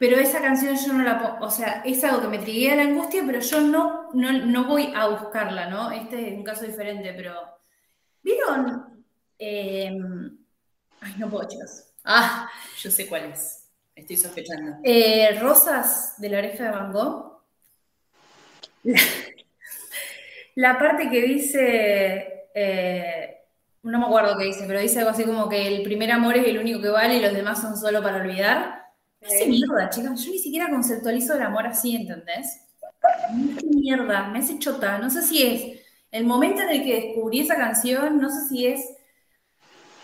pero 0.03 0.17
esa 0.19 0.41
canción 0.41 0.75
yo 0.75 0.91
no 0.91 1.01
la. 1.01 1.37
O 1.39 1.49
sea, 1.49 1.81
es 1.85 2.03
algo 2.03 2.19
que 2.23 2.27
me 2.27 2.37
triguea 2.37 2.75
la 2.75 2.83
angustia, 2.83 3.23
pero 3.25 3.39
yo 3.39 3.61
no, 3.61 4.09
no, 4.11 4.33
no 4.33 4.65
voy 4.65 4.91
a 4.93 5.07
buscarla, 5.07 5.69
¿no? 5.69 5.91
Este 5.91 6.27
es 6.27 6.33
un 6.37 6.43
caso 6.43 6.65
diferente, 6.65 7.13
pero. 7.15 7.33
¿Vieron? 8.21 9.05
Em, 9.39 10.37
ay, 10.99 11.13
no 11.17 11.29
puedo, 11.29 11.47
chicos. 11.47 11.85
Ah, 12.03 12.49
Yo 12.81 12.91
sé 12.91 13.07
cuál 13.07 13.31
es. 13.31 13.69
Estoy 13.95 14.17
sospechando. 14.17 14.75
eh, 14.83 15.39
Rosas 15.39 16.15
de 16.17 16.29
la 16.29 16.39
oreja 16.39 16.65
de 16.65 16.71
Van 16.71 16.93
la 20.55 20.77
parte 20.77 21.09
que 21.09 21.21
dice, 21.21 22.49
eh, 22.53 23.37
no 23.83 23.99
me 23.99 24.05
acuerdo 24.07 24.37
qué 24.37 24.43
dice, 24.43 24.65
pero 24.67 24.81
dice 24.81 24.99
algo 24.99 25.11
así 25.11 25.23
como 25.23 25.47
que 25.47 25.65
el 25.65 25.81
primer 25.81 26.11
amor 26.11 26.35
es 26.35 26.45
el 26.45 26.59
único 26.59 26.81
que 26.81 26.89
vale 26.89 27.15
y 27.15 27.21
los 27.21 27.33
demás 27.33 27.61
son 27.61 27.77
solo 27.77 28.03
para 28.03 28.17
olvidar. 28.17 28.82
Me 29.23 29.35
hace 29.35 29.47
mierda, 29.47 29.89
chicas. 29.89 30.23
Yo 30.23 30.31
ni 30.31 30.39
siquiera 30.39 30.69
conceptualizo 30.69 31.35
el 31.35 31.41
amor 31.41 31.65
así, 31.67 31.95
¿entendés? 31.95 32.61
Me 33.33 33.53
hace 33.53 33.67
mierda, 33.67 34.27
me 34.27 34.39
hace 34.39 34.59
chota. 34.59 34.97
No 34.97 35.09
sé 35.09 35.21
si 35.21 35.43
es 35.43 35.81
el 36.11 36.25
momento 36.25 36.61
en 36.61 36.69
el 36.69 36.83
que 36.83 37.01
descubrí 37.01 37.39
esa 37.39 37.55
canción, 37.55 38.19
no 38.19 38.29
sé 38.29 38.47
si 38.47 38.67
es 38.67 38.81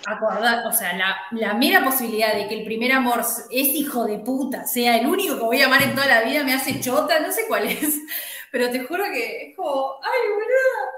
acordar, 0.08 0.66
o 0.66 0.72
sea, 0.72 0.96
la, 0.98 1.18
la 1.32 1.54
mera 1.54 1.84
posibilidad 1.84 2.34
de 2.34 2.48
que 2.48 2.60
el 2.60 2.66
primer 2.66 2.92
amor 2.94 3.20
es 3.20 3.68
hijo 3.76 4.06
de 4.06 4.20
puta, 4.20 4.66
sea 4.66 4.98
el 4.98 5.06
único 5.06 5.36
que 5.36 5.44
voy 5.44 5.62
a 5.62 5.66
amar 5.66 5.84
en 5.84 5.94
toda 5.94 6.08
la 6.08 6.24
vida, 6.24 6.44
me 6.44 6.54
hace 6.54 6.80
chota, 6.80 7.20
no 7.20 7.32
sé 7.32 7.44
cuál 7.48 7.68
es, 7.68 8.00
pero 8.52 8.72
te 8.72 8.84
juro 8.86 9.04
que 9.06 9.50
es 9.50 9.56
como, 9.56 9.96
ay, 10.02 10.30
boluda, 10.30 10.90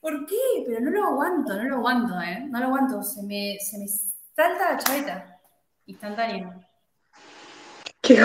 ¿por 0.00 0.26
qué? 0.26 0.64
Pero 0.66 0.80
no 0.80 0.90
lo 0.90 1.04
aguanto, 1.08 1.54
no 1.54 1.64
lo 1.64 1.76
aguanto, 1.76 2.20
¿eh? 2.20 2.46
No 2.48 2.60
lo 2.60 2.66
aguanto, 2.66 3.02
se 3.02 3.22
me, 3.24 3.58
se 3.60 3.78
me 3.78 3.86
salta 3.88 4.72
la 4.72 4.78
chaveta, 4.78 5.40
instantáneo. 5.86 6.64
Qué 8.16 8.24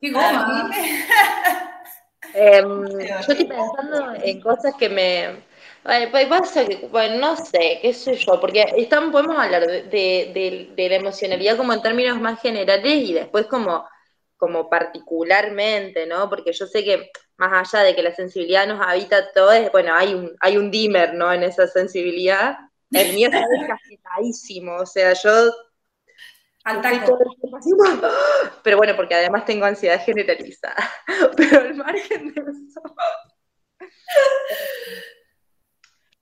Qué 0.00 0.10
goma, 0.12 0.70
¿eh? 0.76 1.04
Em, 2.34 2.84
yo 2.98 3.14
estoy 3.20 3.44
pensando 3.46 4.14
en 4.22 4.40
cosas 4.40 4.74
que 4.78 4.88
me... 4.88 5.44
Pues 6.10 6.26
pasa 6.26 6.66
que, 6.66 6.88
bueno, 6.90 7.18
no 7.18 7.36
sé, 7.36 7.78
qué 7.80 7.94
sé 7.94 8.16
yo, 8.16 8.40
porque 8.40 8.64
están, 8.76 9.12
podemos 9.12 9.38
hablar 9.38 9.66
de, 9.66 9.82
de- 9.84 10.32
de- 10.34 10.70
de 10.76 10.88
la 10.88 10.96
emocionalidad 10.96 11.56
como 11.56 11.72
en 11.72 11.80
términos 11.82 12.20
más 12.20 12.40
generales 12.42 12.92
y 13.08 13.12
después 13.14 13.46
como, 13.46 13.88
como 14.36 14.68
particularmente, 14.68 16.06
¿no? 16.06 16.28
Porque 16.28 16.52
yo 16.52 16.66
sé 16.66 16.84
que 16.84 17.10
más 17.36 17.52
allá 17.72 17.84
de 17.84 17.94
que 17.94 18.02
la 18.02 18.12
sensibilidad 18.14 18.66
nos 18.66 18.80
habita 18.84 19.32
todo, 19.32 19.52
es, 19.52 19.70
bueno, 19.70 19.94
hay 19.94 20.12
un, 20.14 20.36
hay 20.40 20.56
un 20.56 20.70
dimmer, 20.72 21.14
¿no? 21.14 21.32
En 21.32 21.44
esa 21.44 21.68
sensibilidad. 21.68 22.56
El 22.92 23.14
mío 23.14 23.28
está 23.28 23.44
descafetadísimo, 23.48 24.76
o 24.78 24.86
sea, 24.86 25.12
yo 25.12 25.30
Al 26.66 26.82
taco. 26.82 27.18
Pero 28.64 28.76
bueno, 28.76 28.94
porque 28.96 29.14
además 29.14 29.44
tengo 29.44 29.64
ansiedad 29.66 30.02
generalizada. 30.04 30.76
Pero 31.36 31.60
al 31.60 31.74
margen 31.74 32.34
de 32.34 32.40
eso. 32.40 32.82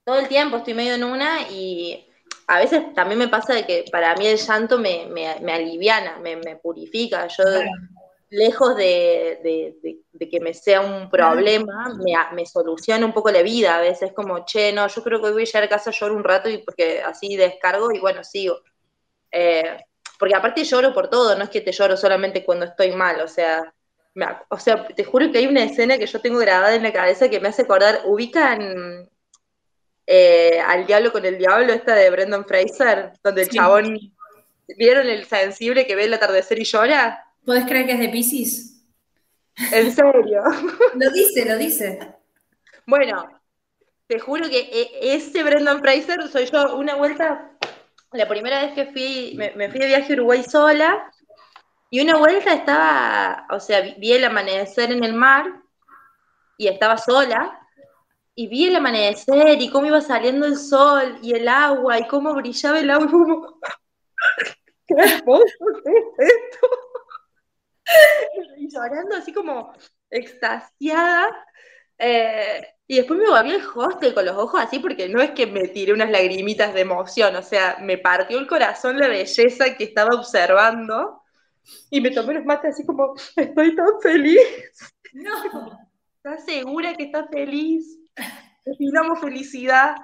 Todo 0.04 0.18
el 0.18 0.28
tiempo 0.28 0.58
estoy 0.58 0.74
medio 0.74 0.94
en 0.94 1.04
una 1.04 1.48
y 1.50 2.06
a 2.46 2.58
veces 2.58 2.92
también 2.94 3.18
me 3.18 3.28
pasa 3.28 3.54
de 3.54 3.64
que 3.64 3.86
para 3.90 4.14
mí 4.16 4.26
el 4.26 4.36
llanto 4.36 4.78
me, 4.78 5.06
me, 5.06 5.40
me 5.40 5.52
aliviana, 5.54 6.18
me, 6.18 6.36
me 6.36 6.56
purifica. 6.56 7.26
Yo, 7.28 7.36
Claro. 7.44 7.70
lejos 8.28 8.76
de, 8.76 9.40
de- 9.42 9.78
de- 9.82 10.00
de 10.12 10.28
que 10.28 10.40
me 10.40 10.52
sea 10.52 10.82
un 10.82 11.08
problema, 11.08 11.88
me, 11.96 12.12
me 12.34 12.44
soluciona 12.44 13.06
un 13.06 13.14
poco 13.14 13.30
la 13.30 13.40
vida. 13.40 13.76
A 13.76 13.80
veces 13.80 14.12
como, 14.12 14.44
che, 14.44 14.72
no, 14.74 14.86
yo 14.88 15.02
creo 15.02 15.20
que 15.20 15.28
hoy 15.28 15.32
voy 15.32 15.42
a 15.42 15.46
llegar 15.46 15.62
a 15.64 15.68
casa, 15.70 15.90
lloro 15.90 16.14
un 16.14 16.24
rato 16.24 16.50
y 16.50 16.58
porque 16.58 17.00
así 17.00 17.34
descargo 17.36 17.90
y 17.92 17.98
bueno, 18.00 18.22
sigo. 18.24 18.58
Eh, 19.30 19.78
porque 20.18 20.34
aparte 20.34 20.64
lloro 20.64 20.92
por 20.94 21.08
todo, 21.08 21.36
no 21.36 21.44
es 21.44 21.50
que 21.50 21.60
te 21.60 21.72
lloro 21.72 21.96
solamente 21.96 22.44
cuando 22.44 22.64
estoy 22.66 22.92
mal, 22.92 23.20
o 23.20 23.28
sea, 23.28 23.72
me 24.14 24.26
o 24.48 24.58
sea, 24.58 24.86
te 24.86 25.04
juro 25.04 25.30
que 25.32 25.38
hay 25.38 25.46
una 25.46 25.64
escena 25.64 25.98
que 25.98 26.06
yo 26.06 26.20
tengo 26.20 26.38
grabada 26.38 26.74
en 26.74 26.82
la 26.84 26.92
cabeza 26.92 27.28
que 27.28 27.40
me 27.40 27.48
hace 27.48 27.62
acordar, 27.62 28.00
ubican 28.04 29.08
eh, 30.06 30.60
al 30.60 30.86
diablo 30.86 31.12
con 31.12 31.24
el 31.24 31.38
diablo, 31.38 31.72
esta 31.72 31.94
de 31.94 32.10
Brendan 32.10 32.44
Fraser, 32.44 33.12
donde 33.22 33.42
el 33.42 33.50
Sí. 33.50 33.56
chabón, 33.56 33.98
¿vieron 34.78 35.08
el 35.08 35.24
sensible 35.24 35.86
que 35.86 35.96
ve 35.96 36.04
el 36.04 36.14
atardecer 36.14 36.58
y 36.58 36.64
llora? 36.64 37.24
¿Podés 37.44 37.64
creer 37.64 37.86
que 37.86 37.92
es 37.92 37.98
de 38.00 38.08
Pisces? 38.08 38.70
En 39.72 39.92
serio. 39.92 40.42
Lo 40.94 41.10
dice, 41.10 41.44
lo 41.44 41.56
dice. 41.56 41.98
Bueno, 42.86 43.40
te 44.06 44.18
juro 44.18 44.48
que 44.48 44.58
e- 44.60 45.14
ese 45.14 45.42
Brendan 45.42 45.80
Fraser 45.80 46.28
soy 46.28 46.46
yo. 46.46 46.76
Una 46.76 46.96
vuelta, 46.96 47.53
la 48.14 48.28
primera 48.28 48.62
vez 48.62 48.72
que 48.74 48.86
fui, 48.86 49.34
me, 49.36 49.68
fui 49.68 49.80
de 49.80 49.86
viaje 49.86 50.12
a 50.12 50.16
Uruguay 50.16 50.44
sola, 50.44 51.10
y 51.90 52.00
una 52.00 52.16
vuelta 52.16 52.54
estaba, 52.54 53.46
o 53.50 53.60
sea, 53.60 53.80
vi, 53.80 54.12
el 54.12 54.24
amanecer 54.24 54.92
en 54.92 55.04
el 55.04 55.12
mar, 55.14 55.46
y 56.56 56.68
estaba 56.68 56.96
sola, 56.96 57.60
y 58.36 58.46
vi 58.46 58.66
el 58.66 58.76
amanecer, 58.76 59.60
y 59.60 59.68
cómo 59.68 59.86
iba 59.86 60.00
saliendo 60.00 60.46
el 60.46 60.56
sol, 60.56 61.18
y 61.22 61.34
el 61.34 61.48
agua, 61.48 61.98
y 61.98 62.06
cómo 62.06 62.34
brillaba 62.34 62.78
el 62.78 62.90
agua, 62.90 63.10
como, 63.10 63.60
¡qué 64.86 64.94
hermoso 64.94 65.44
es 65.84 66.28
esto! 66.30 66.68
Y 68.56 68.66
llorando 68.72 69.16
así 69.16 69.30
como 69.30 69.74
extasiada, 70.08 71.28
eh, 71.98 72.73
y 72.86 72.96
después 72.96 73.18
me 73.18 73.28
volví 73.28 73.52
al 73.52 73.62
hostel 73.74 74.14
con 74.14 74.26
los 74.26 74.36
ojos 74.36 74.60
así, 74.60 74.78
porque 74.78 75.08
no 75.08 75.22
es 75.22 75.30
que 75.30 75.46
me 75.46 75.68
tiré 75.68 75.92
unas 75.92 76.10
lagrimitas 76.10 76.74
de 76.74 76.82
emoción, 76.82 77.34
o 77.36 77.42
sea, 77.42 77.78
me 77.80 77.98
partió 77.98 78.38
el 78.38 78.46
corazón 78.46 78.98
la 78.98 79.08
belleza 79.08 79.74
que 79.76 79.84
estaba 79.84 80.14
observando, 80.14 81.22
y 81.90 82.00
me 82.00 82.10
tomé 82.10 82.34
los 82.34 82.44
mates 82.44 82.74
así 82.74 82.84
como, 82.84 83.14
estoy 83.36 83.74
tan 83.74 84.00
feliz, 84.02 84.38
No. 85.12 85.32
¿estás 86.16 86.44
segura 86.44 86.94
que 86.94 87.04
estás 87.04 87.26
feliz? 87.30 87.98
Definamos 88.64 89.20
felicidad. 89.20 89.94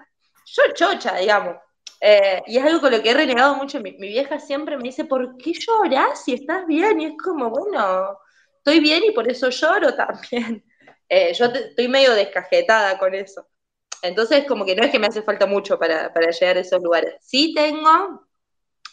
Yo 0.45 0.63
chocha, 0.75 1.17
digamos. 1.17 1.57
Eh, 2.01 2.43
y 2.47 2.59
es 2.59 2.65
algo 2.65 2.81
con 2.81 2.93
lo 2.93 3.03
que 3.03 3.11
he 3.11 3.15
renegado 3.15 3.55
mucho. 3.57 3.81
Mi, 3.81 3.93
mi 3.93 4.09
vieja 4.09 4.39
siempre 4.39 4.77
me 4.77 4.85
dice, 4.85 5.05
¿por 5.05 5.37
qué 5.37 5.53
lloras 5.53 6.25
si 6.25 6.35
estás 6.35 6.67
bien? 6.67 7.01
Y 7.01 7.07
es 7.07 7.13
como, 7.23 7.51
bueno, 7.51 8.19
estoy 8.59 8.81
bien 8.81 9.03
y 9.05 9.13
por 9.13 9.31
eso 9.31 9.51
lloro 9.51 9.95
también. 9.95 10.65
Eh, 11.11 11.35
yo 11.35 11.47
estoy 11.47 11.89
medio 11.89 12.15
descajetada 12.15 12.97
con 12.99 13.15
eso. 13.15 13.47
Entonces, 14.03 14.47
como 14.47 14.65
que 14.65 14.77
no 14.77 14.85
es 14.85 14.93
que 14.93 14.99
me 14.99 15.09
hace 15.09 15.23
falta 15.23 15.47
mucho 15.47 15.79
para, 15.79 16.13
para 16.15 16.31
llegar 16.31 16.57
a 16.57 16.61
esos 16.61 16.83
lugares. 16.83 17.17
Sí 17.21 17.53
tengo 17.55 18.27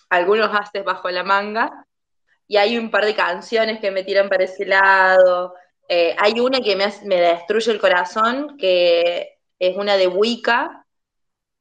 algunos 0.09 0.49
haces 0.53 0.83
bajo 0.83 1.09
la 1.11 1.23
manga 1.23 1.85
y 2.47 2.57
hay 2.57 2.77
un 2.77 2.89
par 2.91 3.05
de 3.05 3.15
canciones 3.15 3.79
que 3.79 3.91
me 3.91 4.03
tiran 4.03 4.29
para 4.29 4.45
ese 4.45 4.65
lado. 4.65 5.53
Eh, 5.87 6.15
hay 6.19 6.39
una 6.39 6.59
que 6.59 6.75
me, 6.75 6.91
me 7.05 7.21
destruye 7.21 7.71
el 7.71 7.79
corazón, 7.79 8.57
que 8.57 9.37
es 9.59 9.77
una 9.77 9.95
de 9.95 10.07
Wicca, 10.07 10.85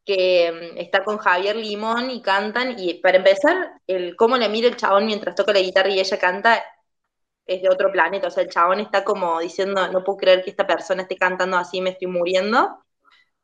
que 0.07 0.73
mm, 0.75 0.79
está 0.79 1.05
con 1.05 1.19
Javier 1.19 1.57
Limón 1.57 2.11
y 2.11 2.23
cantan. 2.23 2.79
Y 2.79 2.95
para 2.95 3.19
empezar, 3.19 3.73
el 3.87 4.17
cómo 4.17 4.39
le 4.39 4.49
mira 4.49 4.69
el 4.69 4.77
chabón 4.77 5.07
mientras 5.07 5.35
toca 5.35 5.53
la 5.53 5.61
guitarra 5.61 5.91
y 5.91 6.01
ella 6.01 6.19
canta 6.19 6.65
es 7.47 7.63
de 7.63 7.69
otro 7.69 7.91
planeta. 7.93 8.29
O 8.29 8.31
sea, 8.31 8.43
el 8.43 8.51
chabón 8.51 8.81
está 8.81 9.05
como 9.05 9.41
diciendo, 9.41 9.87
no 9.89 10.05
puedo 10.05 10.19
creer 10.19 10.43
que 10.45 10.51
esta 10.51 10.67
persona 10.67 11.03
esté 11.03 11.17
cantando 11.17 11.57
así, 11.57 11.81
me 11.81 11.91
estoy 11.91 12.09
muriendo. 12.09 12.79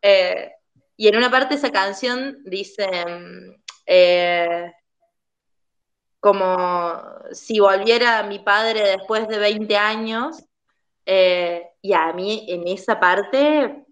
Eh, 0.02 0.52
y 0.96 1.08
en 1.08 1.16
una 1.16 1.30
parte 1.30 1.54
de 1.54 1.58
esa 1.60 1.72
canción 1.72 2.38
dice, 2.44 2.86
eh, 3.86 4.72
como 6.20 6.96
si 7.32 7.58
volviera 7.60 8.22
mi 8.22 8.38
padre 8.38 8.82
después 8.96 9.26
de 9.28 9.38
20 9.38 9.76
años, 9.76 10.44
eh, 11.04 11.68
y 11.80 11.92
a 11.94 12.12
mí 12.12 12.46
en 12.48 12.68
esa 12.68 13.00
parte, 13.00 13.84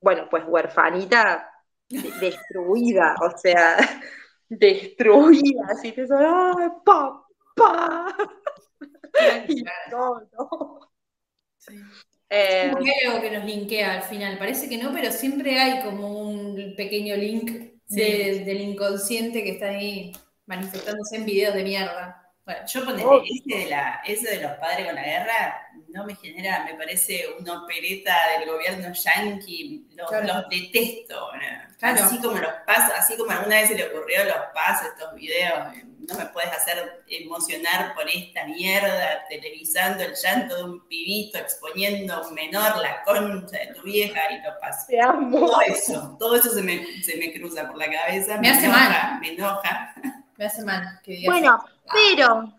bueno, 0.00 0.26
pues 0.30 0.44
huerfanita, 0.46 1.50
de- 1.88 2.10
destruida, 2.20 3.14
o 3.22 3.36
sea, 3.38 3.76
destruida, 4.48 5.66
así 5.70 5.92
que 5.92 6.06
soy, 6.06 6.24
¡ay, 6.24 6.68
papá! 6.84 8.16
Y 9.48 9.64
todo. 9.90 10.90
Eh, 12.28 12.72
hay 12.76 13.08
algo 13.08 13.20
que 13.22 13.30
nos 13.30 13.44
linkea 13.44 13.94
al 13.94 14.02
final. 14.02 14.38
Parece 14.38 14.68
que 14.68 14.78
no, 14.78 14.92
pero 14.92 15.12
siempre 15.12 15.58
hay 15.60 15.82
como 15.84 16.20
un 16.20 16.74
pequeño 16.76 17.16
link 17.16 17.50
de- 17.88 18.42
del 18.44 18.60
inconsciente 18.62 19.44
que 19.44 19.50
está 19.52 19.66
ahí 19.70 20.12
manifestándose 20.46 21.16
en 21.16 21.24
videos 21.26 21.54
de 21.54 21.62
mierda. 21.64 22.25
Bueno, 22.46 22.60
Yo 22.66 22.84
ponele, 22.84 23.04
Oh. 23.04 23.22
ese 23.24 23.58
de, 23.58 23.66
la, 23.70 24.00
ese 24.06 24.30
de 24.36 24.42
los 24.42 24.52
padres 24.52 24.86
con 24.86 24.94
la 24.94 25.02
guerra 25.02 25.68
no 25.88 26.04
me 26.06 26.14
genera, 26.14 26.64
me 26.64 26.74
parece 26.74 27.24
una 27.40 27.64
opereta 27.64 28.14
del 28.38 28.48
gobierno 28.48 28.92
yanqui, 28.94 29.84
los, 29.96 30.08
Claro. 30.08 30.26
los 30.26 30.48
detesto. 30.48 31.32
¿no? 31.32 31.74
Claro. 31.78 32.04
Así 32.04 32.18
como 32.20 32.38
los 32.38 32.52
pasos, 32.64 32.92
así 32.96 33.16
como 33.16 33.32
alguna 33.32 33.56
vez 33.56 33.68
se 33.68 33.74
le 33.74 33.84
ocurrió 33.88 34.24
los 34.24 34.36
pasos, 34.54 34.86
estos 34.88 35.12
videos, 35.16 35.54
no 36.08 36.14
me 36.14 36.26
puedes 36.26 36.52
hacer 36.52 37.02
emocionar 37.08 37.92
por 37.96 38.08
esta 38.08 38.44
mierda, 38.44 39.24
televisando 39.28 40.04
el 40.04 40.14
llanto 40.14 40.54
de 40.56 40.62
un 40.64 40.86
pibito, 40.86 41.38
exponiendo 41.38 42.14
a 42.14 42.28
un 42.28 42.32
menor, 42.34 42.76
la 42.78 43.02
concha 43.02 43.58
de 43.58 43.74
tu 43.74 43.82
vieja 43.82 44.20
y 44.30 44.40
los 44.40 44.54
pasos. 44.60 44.86
Te 44.86 45.00
amo. 45.00 45.48
Todo 45.48 45.60
eso, 45.62 46.16
todo 46.18 46.36
eso 46.36 46.50
se 46.50 46.62
me, 46.62 47.02
se 47.02 47.16
me 47.16 47.32
cruza 47.32 47.66
por 47.66 47.76
la 47.76 47.90
cabeza, 47.90 48.38
Me 48.38 48.50
hace 48.50 48.66
enoja, 48.66 49.18
me 49.20 49.30
enoja. 49.32 49.94
me 50.36 50.44
hace 50.44 50.62
mal 50.64 51.00
que 51.02 51.10
digas 51.12 51.32
Bueno, 51.34 51.64
pero 51.92 52.52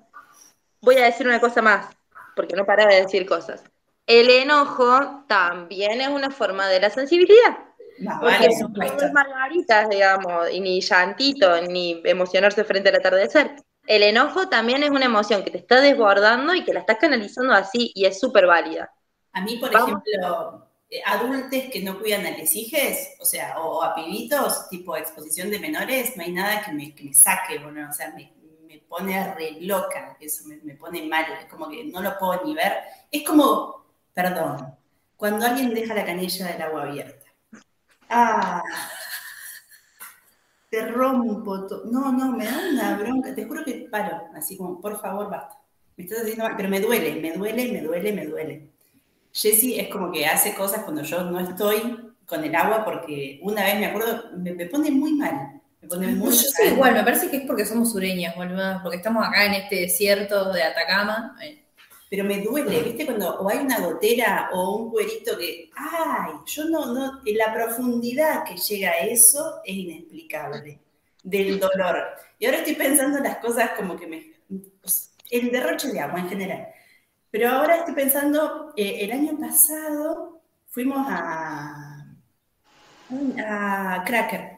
voy 0.81 0.95
a 0.97 1.05
decir 1.05 1.27
una 1.27 1.39
cosa 1.39 1.61
más, 1.61 1.87
porque 2.35 2.55
no 2.55 2.65
para 2.65 2.85
de 2.87 3.01
decir 3.01 3.25
cosas. 3.25 3.63
El 4.05 4.29
enojo 4.29 5.25
también 5.27 5.99
es 5.99 6.07
una 6.07 6.31
forma 6.31 6.67
de 6.67 6.79
la 6.79 6.89
sensibilidad. 6.89 7.57
Más 7.99 8.19
Porque 8.21 8.47
vale, 8.47 8.97
no 9.01 9.13
margaritas, 9.13 9.89
digamos, 9.89 10.49
y 10.51 10.59
ni 10.61 10.81
llantito, 10.81 11.61
ni 11.63 12.01
emocionarse 12.05 12.63
frente 12.63 12.89
al 12.89 12.95
atardecer. 12.95 13.55
El 13.87 14.03
enojo 14.03 14.49
también 14.49 14.83
es 14.83 14.91
una 14.91 15.05
emoción 15.05 15.43
que 15.43 15.51
te 15.51 15.57
está 15.57 15.81
desbordando 15.81 16.53
y 16.53 16.63
que 16.63 16.73
la 16.73 16.81
estás 16.81 16.97
canalizando 16.99 17.53
así 17.53 17.91
y 17.95 18.05
es 18.05 18.19
súper 18.19 18.45
válida. 18.45 18.91
A 19.33 19.41
mí, 19.41 19.57
por 19.57 19.71
Vamos. 19.71 20.01
ejemplo, 20.05 20.67
eh, 20.89 21.01
adultos 21.05 21.63
que 21.71 21.81
no 21.81 21.99
cuidan 21.99 22.25
a 22.25 22.31
les 22.31 22.55
hijes, 22.55 23.15
o 23.19 23.25
sea, 23.25 23.59
o, 23.59 23.83
a 23.83 23.95
pibitos, 23.95 24.69
tipo 24.69 24.95
exposición 24.95 25.49
de 25.49 25.59
menores, 25.59 26.15
no 26.15 26.23
hay 26.23 26.31
nada 26.31 26.63
que 26.63 26.71
me, 26.71 26.93
que 26.93 27.03
me 27.03 27.13
saque, 27.13 27.59
bueno, 27.59 27.89
o 27.89 27.93
sea, 27.93 28.13
me 28.15 28.31
pone 28.87 29.33
re 29.35 29.57
loca, 29.61 30.17
eso 30.19 30.47
me, 30.47 30.57
me 30.57 30.75
pone 30.75 31.05
mal, 31.07 31.25
es 31.39 31.45
como 31.45 31.69
que 31.69 31.85
no 31.85 32.01
lo 32.01 32.17
puedo 32.17 32.43
ni 32.45 32.53
ver. 32.55 32.73
Es 33.11 33.23
como, 33.23 33.85
perdón, 34.13 34.75
cuando 35.15 35.45
alguien 35.45 35.73
deja 35.73 35.93
la 35.93 36.05
canilla 36.05 36.47
del 36.47 36.61
agua 36.61 36.83
abierta. 36.83 37.25
Ah, 38.09 38.61
te 40.69 40.85
rompo 40.87 41.65
todo. 41.67 41.85
No, 41.85 42.11
no, 42.11 42.31
me 42.31 42.45
da 42.45 42.59
una 42.71 42.97
bronca, 42.97 43.33
te 43.33 43.45
juro 43.45 43.63
que 43.63 43.87
paro, 43.91 44.27
así 44.35 44.57
como, 44.57 44.79
por 44.79 44.99
favor, 44.99 45.29
basta. 45.29 45.57
Me 45.95 46.03
estás 46.03 46.21
haciendo 46.21 46.43
mal, 46.43 46.53
pero 46.55 46.69
me 46.69 46.79
duele, 46.79 47.19
me 47.19 47.33
duele, 47.33 47.71
me 47.71 47.81
duele, 47.81 48.13
me 48.13 48.25
duele. 48.25 48.69
Jessie 49.33 49.79
es 49.79 49.89
como 49.89 50.11
que 50.11 50.25
hace 50.25 50.53
cosas 50.55 50.83
cuando 50.83 51.03
yo 51.03 51.23
no 51.23 51.39
estoy 51.39 52.13
con 52.25 52.43
el 52.43 52.53
agua 52.55 52.83
porque 52.85 53.39
una 53.43 53.63
vez 53.63 53.79
me 53.79 53.87
acuerdo, 53.87 54.31
me, 54.37 54.53
me 54.53 54.65
pone 54.67 54.91
muy 54.91 55.13
mal. 55.13 55.61
Me 55.87 55.95
pone 55.95 56.07
muy 56.15 56.31
Yo 56.31 56.35
soy 56.35 56.67
igual, 56.69 56.93
me 56.93 57.03
parece 57.03 57.29
que 57.29 57.37
es 57.37 57.43
porque 57.47 57.65
somos 57.65 57.91
sureñas, 57.91 58.35
boludo, 58.35 58.79
porque 58.83 58.97
estamos 58.97 59.25
acá 59.25 59.45
en 59.45 59.53
este 59.53 59.75
desierto 59.81 60.51
de 60.51 60.63
Atacama. 60.63 61.37
Eh, 61.41 61.63
Pero 62.09 62.23
me 62.25 62.41
duele, 62.41 62.81
¿viste? 62.83 63.05
Cuando 63.05 63.39
o 63.39 63.49
hay 63.49 63.59
una 63.59 63.79
gotera 63.79 64.49
o 64.53 64.77
un 64.77 64.91
cuerito 64.91 65.37
que, 65.37 65.69
ay, 65.75 66.33
yo 66.45 66.65
no, 66.69 66.93
no, 66.93 67.21
en 67.25 67.37
la 67.37 67.53
profundidad 67.53 68.43
que 68.45 68.57
llega 68.57 68.91
a 68.91 68.99
eso 68.99 69.61
es 69.65 69.75
inexplicable, 69.75 70.79
del 71.23 71.59
dolor. 71.59 71.97
Y 72.39 72.45
ahora 72.45 72.59
estoy 72.59 72.75
pensando 72.75 73.17
en 73.17 73.23
las 73.25 73.37
cosas 73.37 73.71
como 73.77 73.97
que 73.97 74.07
me, 74.07 74.33
el 75.31 75.51
derroche 75.51 75.89
de 75.89 75.99
agua 75.99 76.19
en 76.19 76.29
general. 76.29 76.67
Pero 77.31 77.49
ahora 77.49 77.77
estoy 77.77 77.93
pensando, 77.95 78.73
eh, 78.77 78.99
el 79.01 79.11
año 79.11 79.37
pasado 79.39 80.41
fuimos 80.69 81.05
a, 81.09 82.05
a 83.39 84.03
Cracker, 84.05 84.56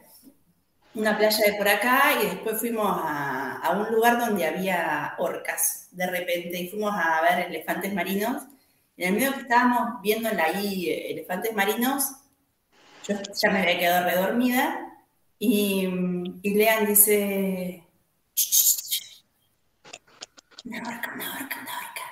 una 0.94 1.16
playa 1.16 1.44
de 1.44 1.54
por 1.54 1.68
acá, 1.68 2.14
y 2.20 2.26
después 2.26 2.58
fuimos 2.58 2.86
a, 2.86 3.58
a 3.58 3.70
un 3.70 3.92
lugar 3.94 4.18
donde 4.18 4.44
había 4.44 5.14
orcas 5.18 5.88
de 5.92 6.06
repente, 6.06 6.58
y 6.58 6.68
fuimos 6.68 6.92
a 6.94 7.20
ver 7.22 7.46
elefantes 7.46 7.92
marinos. 7.94 8.42
En 8.96 9.08
el 9.08 9.14
medio 9.14 9.32
que 9.34 9.40
estábamos 9.42 10.02
viendo 10.02 10.28
ahí 10.28 10.90
eh, 10.90 11.12
elefantes 11.12 11.54
marinos, 11.54 12.12
yo 13.06 13.14
ya 13.34 13.50
me 13.50 13.62
había 13.62 13.78
quedado 13.78 14.06
redormida, 14.06 14.86
y, 15.38 15.88
y 16.42 16.54
Lean 16.54 16.86
dice, 16.86 17.84
"Ch, 18.34 18.50
ch, 18.50 18.88
ch, 18.88 19.24
una 20.64 20.78
orca, 20.80 21.12
una 21.14 21.32
orca, 21.34 21.56
una 21.62 21.78
orca. 21.78 22.02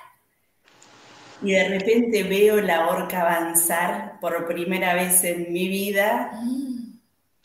Y 1.43 1.51
de 1.51 1.69
repente 1.69 2.23
veo 2.23 2.59
la 2.59 2.87
orca 2.87 3.21
avanzar 3.21 4.19
por 4.19 4.47
primera 4.47 4.93
vez 4.95 5.23
en 5.23 5.53
mi 5.53 5.67
vida 5.69 6.31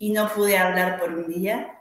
y 0.05 0.11
no 0.11 0.29
pude 0.29 0.59
hablar 0.59 1.01
por 1.01 1.15
un 1.15 1.27
día. 1.29 1.79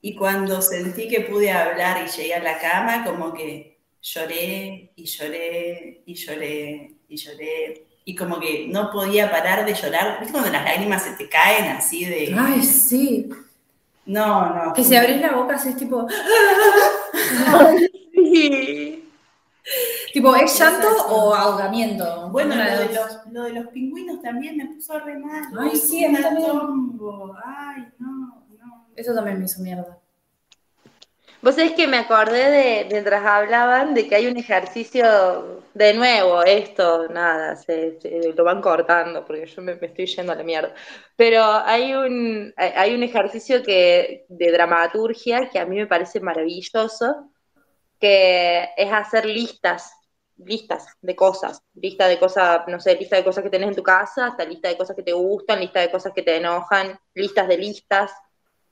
Y 0.00 0.16
cuando 0.16 0.62
sentí 0.62 1.08
que 1.08 1.20
pude 1.20 1.50
hablar 1.50 2.02
y 2.02 2.10
llegué 2.10 2.34
a 2.34 2.42
la 2.42 2.58
cama, 2.58 3.04
como 3.04 3.34
que 3.34 3.80
lloré 4.00 4.92
y 4.96 5.04
lloré 5.04 6.04
y 6.06 6.14
lloré 6.14 6.94
y 7.06 7.16
lloré. 7.18 7.86
Y 8.06 8.16
como 8.16 8.40
que 8.40 8.66
no 8.68 8.90
podía 8.90 9.30
parar 9.30 9.66
de 9.66 9.74
llorar. 9.74 10.20
¿Viste 10.20 10.32
cuando 10.32 10.50
las 10.50 10.64
lágrimas 10.64 11.02
se 11.02 11.10
te 11.16 11.28
caen 11.28 11.66
así 11.66 12.06
de... 12.06 12.34
Ay, 12.34 12.62
sí. 12.62 13.28
No, 14.06 14.54
no. 14.54 14.72
Que 14.72 14.82
si 14.82 14.96
abrís 14.96 15.20
la 15.20 15.32
boca 15.32 15.56
haces 15.56 15.76
tipo. 15.76 16.06
Sí. 18.14 19.04
Tipo, 20.12 20.34
¿es 20.36 20.58
llanto 20.58 20.88
o 21.08 21.34
ahogamiento? 21.34 22.28
Bueno, 22.30 22.54
lo 22.54 22.62
de 22.64 22.94
los, 22.94 23.18
lo 23.30 23.42
de 23.44 23.52
los 23.52 23.66
pingüinos 23.68 24.20
también 24.22 24.56
me 24.56 24.66
puso 24.66 24.98
re 25.00 25.18
mal. 25.18 25.44
Ay, 25.58 25.76
sí, 25.76 26.04
a 26.04 26.08
mí 26.08 26.20
también. 26.20 26.48
tombo. 26.48 27.36
Ay, 27.44 27.88
no, 27.98 28.46
no. 28.58 28.86
Eso 28.96 29.14
también 29.14 29.38
me 29.38 29.44
hizo 29.44 29.60
mierda. 29.62 29.98
Vos 31.40 31.54
sabés 31.54 31.72
que 31.72 31.86
me 31.86 31.98
acordé 31.98 32.50
de, 32.50 32.86
mientras 32.90 33.24
hablaban, 33.24 33.94
de 33.94 34.08
que 34.08 34.16
hay 34.16 34.26
un 34.26 34.36
ejercicio, 34.36 35.62
de 35.72 35.94
nuevo, 35.94 36.42
esto, 36.42 37.06
nada, 37.08 37.54
se, 37.54 38.00
se- 38.00 38.32
lo 38.36 38.42
van 38.44 38.60
cortando, 38.60 39.24
porque 39.24 39.46
yo 39.46 39.62
me, 39.62 39.76
me 39.76 39.86
estoy 39.86 40.06
yendo 40.06 40.32
a 40.32 40.34
la 40.34 40.42
mierda. 40.42 40.74
Pero 41.16 41.44
hay 41.44 41.94
un, 41.94 42.52
hay 42.56 42.72
hay 42.74 42.94
un 42.94 43.04
ejercicio 43.04 43.62
que, 43.62 44.26
de 44.28 44.50
dramaturgia 44.52 45.48
que 45.48 45.60
a 45.60 45.66
mí 45.66 45.76
me 45.76 45.86
parece 45.86 46.18
maravilloso, 46.20 47.30
que 48.00 48.68
es 48.76 48.92
hacer 48.92 49.24
listas, 49.26 49.92
listas 50.38 50.86
de 51.00 51.16
cosas, 51.16 51.62
lista 51.74 52.06
de 52.06 52.18
cosas, 52.18 52.62
no 52.68 52.80
sé, 52.80 52.94
lista 52.96 53.16
de 53.16 53.24
cosas 53.24 53.42
que 53.42 53.50
tenés 53.50 53.68
en 53.70 53.76
tu 53.76 53.82
casa, 53.82 54.28
hasta 54.28 54.44
lista 54.44 54.68
de 54.68 54.76
cosas 54.76 54.94
que 54.94 55.02
te 55.02 55.12
gustan, 55.12 55.60
lista 55.60 55.80
de 55.80 55.90
cosas 55.90 56.12
que 56.14 56.22
te 56.22 56.36
enojan, 56.36 56.98
listas 57.14 57.48
de 57.48 57.58
listas. 57.58 58.12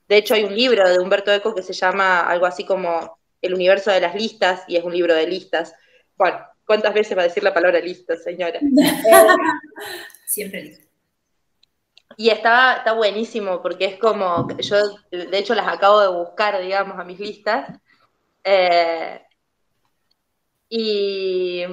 De 0.07 0.17
hecho, 0.17 0.33
hay 0.33 0.45
un 0.45 0.55
libro 0.55 0.87
de 0.87 0.99
Humberto 0.99 1.31
Eco 1.31 1.53
que 1.53 1.63
se 1.63 1.73
llama 1.73 2.21
algo 2.21 2.45
así 2.45 2.65
como 2.65 3.19
El 3.41 3.53
universo 3.53 3.91
de 3.91 4.01
las 4.01 4.15
listas, 4.15 4.63
y 4.67 4.77
es 4.77 4.83
un 4.83 4.93
libro 4.93 5.13
de 5.13 5.27
listas. 5.27 5.73
Bueno, 6.15 6.39
¿cuántas 6.65 6.93
veces 6.93 7.17
va 7.17 7.21
a 7.21 7.25
decir 7.27 7.43
la 7.43 7.53
palabra 7.53 7.79
lista, 7.79 8.15
señora? 8.15 8.59
Siempre 10.25 10.63
listo. 10.63 10.87
Y 12.19 12.29
está, 12.29 12.77
está 12.77 12.93
buenísimo 12.93 13.61
porque 13.61 13.85
es 13.85 13.99
como, 13.99 14.47
yo 14.59 14.77
de 15.11 15.37
hecho 15.37 15.53
las 15.53 15.67
acabo 15.67 16.01
de 16.01 16.07
buscar, 16.07 16.59
digamos, 16.59 16.97
a 16.97 17.03
mis 17.03 17.19
listas. 17.19 17.79
Eh, 18.43 19.21
y, 20.69 21.63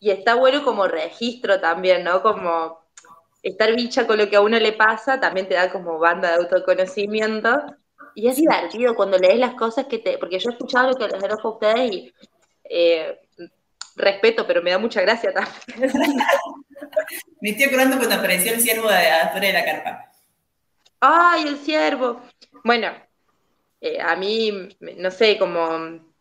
y 0.00 0.10
está 0.10 0.34
bueno 0.34 0.64
como 0.64 0.86
registro 0.86 1.60
también, 1.60 2.04
¿no? 2.04 2.22
Como 2.22 2.84
estar 3.42 3.74
bicha 3.74 4.06
con 4.06 4.18
lo 4.18 4.28
que 4.28 4.36
a 4.36 4.40
uno 4.40 4.58
le 4.58 4.72
pasa, 4.72 5.20
también 5.20 5.48
te 5.48 5.54
da 5.54 5.70
como 5.70 5.98
banda 5.98 6.30
de 6.30 6.36
autoconocimiento. 6.36 7.64
Y 8.14 8.28
es 8.28 8.36
divertido 8.36 8.94
cuando 8.94 9.18
lees 9.18 9.38
las 9.38 9.54
cosas 9.54 9.86
que 9.86 9.98
te... 9.98 10.18
Porque 10.18 10.38
yo 10.38 10.50
he 10.50 10.52
escuchado 10.52 10.90
lo 10.90 10.96
que 10.96 11.08
les 11.08 11.22
enoja 11.22 11.42
a 11.42 11.50
ustedes 11.50 11.92
y 11.92 12.14
eh, 12.64 13.20
respeto, 13.96 14.46
pero 14.46 14.62
me 14.62 14.70
da 14.70 14.78
mucha 14.78 15.00
gracia 15.00 15.32
también. 15.32 15.92
Me 17.40 17.50
estoy 17.50 17.64
acordando 17.66 17.96
cuando 17.96 18.14
apareció 18.16 18.52
el 18.52 18.60
ciervo 18.60 18.88
de 18.88 19.08
afuera 19.08 19.46
de 19.46 19.52
la 19.52 19.64
carpa. 19.64 20.12
¡Ay, 21.00 21.48
el 21.48 21.58
ciervo! 21.58 22.22
Bueno, 22.62 22.92
eh, 23.80 24.00
a 24.00 24.16
mí, 24.16 24.70
no 24.80 25.10
sé, 25.10 25.36
como 25.38 26.13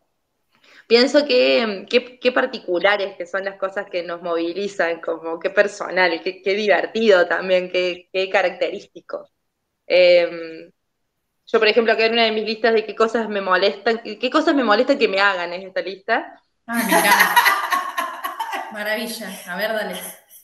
pienso 0.87 1.25
que 1.25 1.85
qué 1.89 2.19
qué 2.19 2.31
particulares 2.31 3.15
que 3.17 3.25
son 3.25 3.45
las 3.45 3.57
cosas 3.57 3.87
que 3.89 4.03
nos 4.03 4.21
movilizan, 4.21 5.01
como 5.01 5.39
qué 5.39 5.49
personal, 5.49 6.21
qué, 6.23 6.41
qué 6.41 6.53
divertido 6.55 7.27
también, 7.27 7.71
qué, 7.71 8.09
qué 8.11 8.29
característico. 8.29 9.29
Eh, 9.87 10.71
yo, 11.45 11.59
por 11.59 11.67
ejemplo, 11.67 11.93
acá 11.93 12.05
en 12.05 12.13
una 12.13 12.23
de 12.23 12.31
mis 12.31 12.45
listas 12.45 12.73
de 12.73 12.85
qué 12.85 12.95
cosas 12.95 13.29
me 13.29 13.41
molestan, 13.41 14.01
qué 14.03 14.29
cosas 14.29 14.55
me 14.55 14.63
molestan 14.63 14.97
que 14.97 15.07
me 15.07 15.19
hagan 15.19 15.53
es 15.53 15.65
esta 15.65 15.81
lista. 15.81 16.41
Ah, 16.65 16.81
encanta. 16.81 17.35
Maravilla. 18.71 19.29
A 19.47 19.57
ver, 19.57 19.73
dale. 19.73 19.95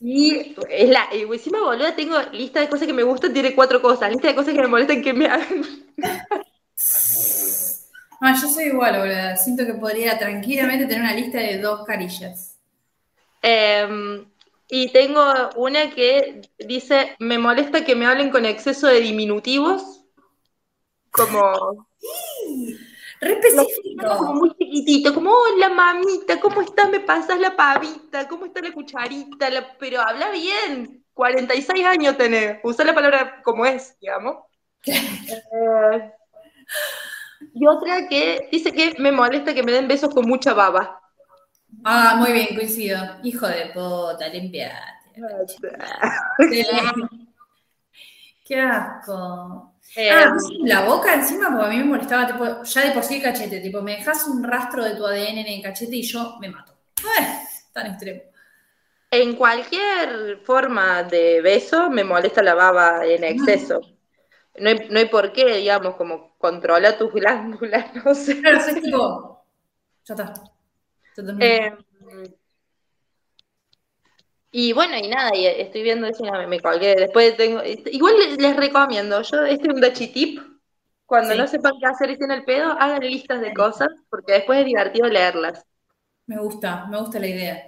Y 0.02 0.56
es 0.70 0.90
la, 0.90 1.08
y 1.14 1.22
encima, 1.24 1.62
boluda, 1.62 1.96
tengo 1.96 2.22
lista 2.32 2.60
de 2.62 2.70
cosas 2.70 2.88
que 2.88 2.94
me 2.94 3.04
gustan, 3.04 3.34
tiene 3.34 3.56
cuatro 3.56 3.82
cosas, 3.82 4.12
lista 4.12 4.28
de 4.30 4.36
cosas 4.36 4.54
que 4.54 4.62
me 4.62 4.68
molestan 4.68 5.02
que 5.02 5.14
me 5.14 5.26
hagan. 5.26 5.64
Ah, 8.22 8.34
yo 8.40 8.48
soy 8.48 8.66
igual, 8.66 9.00
boludo. 9.00 9.36
Siento 9.38 9.66
que 9.66 9.74
podría 9.74 10.18
tranquilamente 10.20 10.86
tener 10.86 11.02
una 11.02 11.14
lista 11.14 11.40
de 11.40 11.58
dos 11.58 11.86
carillas. 11.86 12.58
Em, 13.42 14.26
Y 14.72 14.92
tengo 14.92 15.24
una 15.56 15.90
que 15.90 16.42
dice, 16.60 17.16
me 17.20 17.40
molesta 17.40 17.84
que 17.84 17.96
me 17.96 18.06
hablen 18.06 18.30
con 18.30 18.46
exceso 18.46 18.86
de 18.88 19.02
diminutivos, 19.02 20.06
como, 21.12 21.88
Re 23.22 23.34
como 23.42 23.70
específico. 23.74 24.34
muy 24.34 24.50
chiquitito, 24.56 25.14
como, 25.14 25.32
hola 25.32 25.70
mamita, 25.70 26.40
¿cómo 26.40 26.62
estás? 26.62 26.90
¿Me 26.90 27.00
pasas 27.00 27.40
la 27.40 27.56
pavita? 27.56 28.28
¿Cómo 28.28 28.46
está 28.46 28.62
la 28.62 28.72
cucharita? 28.74 29.50
La- 29.50 29.78
Pero 29.78 30.02
habla 30.02 30.30
bien, 30.32 31.04
46 31.14 31.86
años 31.86 32.18
tenés, 32.18 32.60
usa 32.64 32.86
la 32.86 32.94
palabra 32.96 33.42
como 33.44 33.66
es, 33.66 33.98
digamos. 34.00 34.38
Eh, 35.52 36.12
y 37.60 37.68
otra 37.68 38.08
que 38.08 38.48
dice 38.52 38.72
que 38.72 38.96
me 39.00 39.12
molesta 39.12 39.54
que 39.54 39.64
me 39.64 39.72
den 39.72 39.88
besos 39.88 40.14
con 40.14 40.28
mucha 40.28 40.54
baba. 40.54 41.02
Ah, 41.84 42.16
muy 42.18 42.32
bien, 42.32 42.48
coincido. 42.56 42.98
Hijo 43.24 43.48
de 43.48 43.72
puta, 43.74 44.28
limpiate. 44.30 44.76
Qué 48.46 48.60
asco. 48.60 49.74
Eh, 49.96 50.10
Ah, 50.12 50.32
¿vos 50.34 50.44
en 50.52 50.70
la 50.70 50.86
boca 50.86 51.16
encima, 51.16 51.50
porque 51.50 51.66
a 51.66 51.70
mí 51.70 51.78
me 51.78 51.84
molestaba, 51.86 52.28
tipo, 52.28 52.64
ya 52.64 52.86
de 52.86 52.92
por 52.92 53.04
sí 53.04 53.16
el 53.16 53.24
cachete, 53.24 53.60
tipo, 53.60 53.82
me 53.82 53.98
dejas 53.98 54.28
un 54.28 54.44
rastro 54.44 54.84
de 54.84 54.96
tu 54.96 55.06
ADN 55.06 55.42
en 55.42 55.48
el 55.48 55.62
cachete 55.62 55.96
y 55.96 56.04
yo 56.04 56.38
me 56.40 56.50
mato. 56.50 56.74
Tan 57.74 57.88
extremo. 57.88 58.22
En 59.12 59.36
cualquier 59.36 60.40
forma 60.44 61.04
de 61.04 61.42
beso 61.42 61.90
me 61.90 62.04
molesta 62.04 62.44
la 62.44 62.54
baba 62.54 63.06
en 63.06 63.24
exceso. 63.24 63.82
No 64.60 64.70
hay, 64.70 64.88
no 64.90 65.00
hay 65.00 65.06
por 65.06 65.32
qué, 65.34 65.58
digamos, 65.58 65.96
como 65.96 66.36
controla 66.38 66.98
tus 66.98 67.12
glándulas, 67.14 67.94
no 68.06 68.14
sé. 68.16 68.40
Claro, 68.42 68.58
es 68.60 68.82
tipo, 68.82 69.44
ya 70.06 70.14
está. 70.14 70.34
Eh, 71.40 71.74
y 74.52 74.74
bueno, 74.74 74.98
y 74.98 75.08
nada, 75.08 75.36
y 75.36 75.46
estoy 75.46 75.84
viendo 75.84 76.08
eso 76.08 76.26
y 76.26 76.32
me, 76.32 76.48
me 76.48 76.60
colgué. 76.60 76.96
Después 76.96 77.38
tengo. 77.38 77.62
Igual 77.64 78.18
les, 78.18 78.38
les 78.42 78.56
recomiendo, 78.56 79.22
yo 79.22 79.44
este 79.44 79.68
es 79.68 79.74
un 79.74 79.82
dachi 79.82 80.08
tip. 80.08 80.42
Cuando 81.06 81.34
Sí. 81.34 81.38
no 81.40 81.48
sepan 81.48 81.74
qué 81.80 81.86
hacer 81.88 82.10
y 82.10 82.14
estén 82.14 82.32
al 82.32 82.46
pedo, 82.46 82.72
hagan 82.72 83.00
listas 83.02 83.42
de 83.42 83.54
cosas, 83.54 83.90
porque 84.10 84.34
después 84.34 84.60
es 84.60 84.66
divertido 84.66 85.08
leerlas. 85.08 85.66
me 86.28 86.38
gusta, 86.40 86.86
me 86.86 87.00
gusta 87.00 87.20
la 87.20 87.28
idea. 87.28 87.64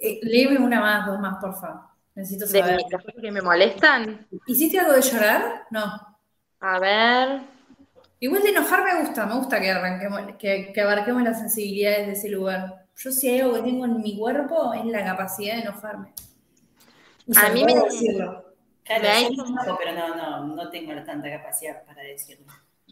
Eh, 0.00 0.20
léeme 0.22 0.58
una 0.58 0.80
más, 0.80 1.06
dos 1.06 1.18
más, 1.18 1.38
por 1.40 1.54
favor. 1.58 1.80
Necesito 2.14 2.46
De 2.46 2.60
saber. 2.60 2.80
las 2.80 3.02
cosas 3.02 3.14
que 3.20 3.30
me 3.32 3.40
molestan. 3.42 4.26
¿Hiciste 4.46 4.78
algo 4.78 4.92
de 4.92 5.00
llorar? 5.02 5.64
No. 5.70 6.13
A 6.66 6.78
ver. 6.78 7.40
Igual 8.20 8.42
de 8.42 8.48
enojar 8.50 8.82
me 8.84 9.00
gusta, 9.02 9.26
me 9.26 9.34
gusta 9.34 9.60
que 9.60 9.70
arranquemos, 9.70 10.22
que, 10.38 10.72
que 10.72 10.80
abarquemos 10.80 11.22
las 11.22 11.38
sensibilidades 11.38 12.06
de 12.06 12.12
ese 12.14 12.30
lugar. 12.30 12.86
Yo 12.96 13.10
si 13.12 13.28
hay 13.28 13.40
algo 13.40 13.54
que 13.56 13.62
tengo 13.62 13.84
en 13.84 14.00
mi 14.00 14.16
cuerpo 14.16 14.72
es 14.72 14.84
la 14.86 15.04
capacidad 15.04 15.56
de 15.56 15.60
enojarme. 15.62 16.14
Y 17.26 17.36
A 17.38 17.50
mí 17.50 17.64
me- 17.64 17.74
decirlo. 17.74 18.44
Claro, 18.82 19.02
Me 19.02 19.08
yo 19.22 19.28
hecho- 19.28 19.44
enojo, 19.46 19.78
pero 19.78 19.92
no, 19.92 20.14
no, 20.14 20.54
no 20.54 20.70
tengo 20.70 20.92
tanta 21.04 21.28
capacidad 21.30 21.84
para 21.84 22.02
decirlo. 22.02 22.46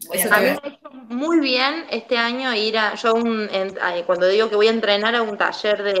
Voy 0.07 0.19
a 0.21 0.25
mí 0.25 0.29
me 0.41 0.47
ha 0.49 0.53
hecho 0.67 0.89
muy 0.91 1.39
bien 1.39 1.85
este 1.89 2.17
año 2.17 2.53
ir 2.53 2.77
a, 2.77 2.93
yo 2.95 3.13
un- 3.15 3.47
en- 3.51 3.73
cuando 4.05 4.27
digo 4.27 4.49
que 4.49 4.55
voy 4.55 4.67
a 4.67 4.71
entrenar 4.71 5.15
a 5.15 5.21
un 5.23 5.37
taller 5.37 5.81
de, 5.81 5.93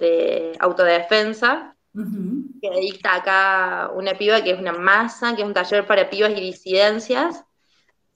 de 0.00 0.52
autodefensa, 0.60 1.74
Que 2.60 2.70
dicta 2.80 3.14
acá 3.14 3.90
una 3.94 4.14
piba 4.14 4.42
que 4.42 4.50
es 4.50 4.58
una 4.58 4.72
masa, 4.72 5.34
que 5.34 5.42
es 5.42 5.48
un 5.48 5.54
taller 5.54 5.86
para 5.86 6.10
pibas 6.10 6.32
y 6.32 6.40
disidencias, 6.40 7.44